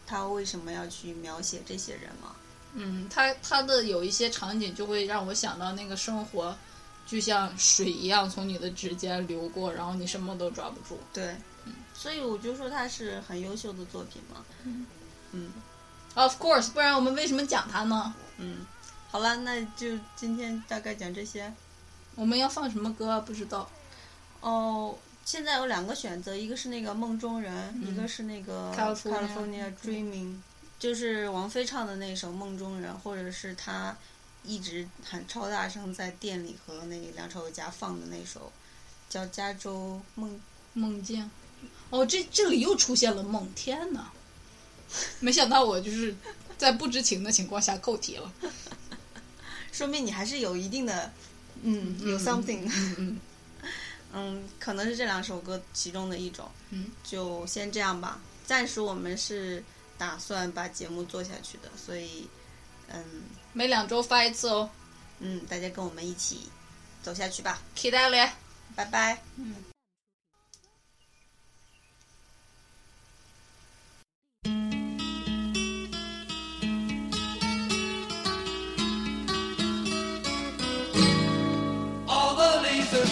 [0.05, 2.35] 他为什么要去描写这些人嘛？
[2.75, 6.57] 嗯，他他的有一些场景就会让我想到那个生活，
[7.07, 10.99] 就像水一样从你的指尖流过，然后你什么都抓不住。
[11.13, 14.45] 对，嗯所以我就说他是很优秀的作品嘛。
[15.33, 15.51] 嗯
[16.15, 18.15] Of course，不然我们为什么讲他呢？
[18.39, 18.67] 嗯，
[19.11, 21.53] 好了，那就今天大概讲这些。
[22.15, 23.21] 我们要放什么歌啊？
[23.21, 23.67] 不知道。
[24.41, 24.95] 哦，
[25.25, 30.37] 现在有两个选择，一个是那个《梦中人》，一个是那个 California Dreaming，
[30.83, 33.97] 就是王菲唱的那首《梦中人》，或者是她
[34.43, 38.51] 一直喊超大声在店里和那梁朝伟家放的那首
[39.09, 40.41] 叫《加州梦
[40.73, 41.31] 梦见，
[41.91, 44.11] 哦，这这里又出现了梦，天哪！
[45.21, 46.13] 没想到我就是
[46.59, 48.33] 在不知情的情况下扣题了。》，
[49.71, 51.13] 说明你还是有一定的，
[51.63, 53.21] 嗯，有 something，嗯嗯，
[54.15, 56.51] 嗯，可能是这两首歌其中的一种。
[56.71, 58.21] 嗯，就先这样吧。
[58.45, 59.63] 暂时我们是
[60.03, 62.29] 打算把节目做下去的，所以，
[62.89, 63.05] 嗯。
[63.53, 64.69] 每两周发一次哦，
[65.21, 66.49] 嗯，大家跟我们一起
[67.05, 68.29] 走下去吧，期待嘞。
[68.75, 69.23] 拜拜。
[82.09, 83.07] All the leaves are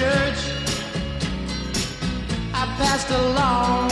[0.00, 0.42] church.
[2.54, 3.89] I passed along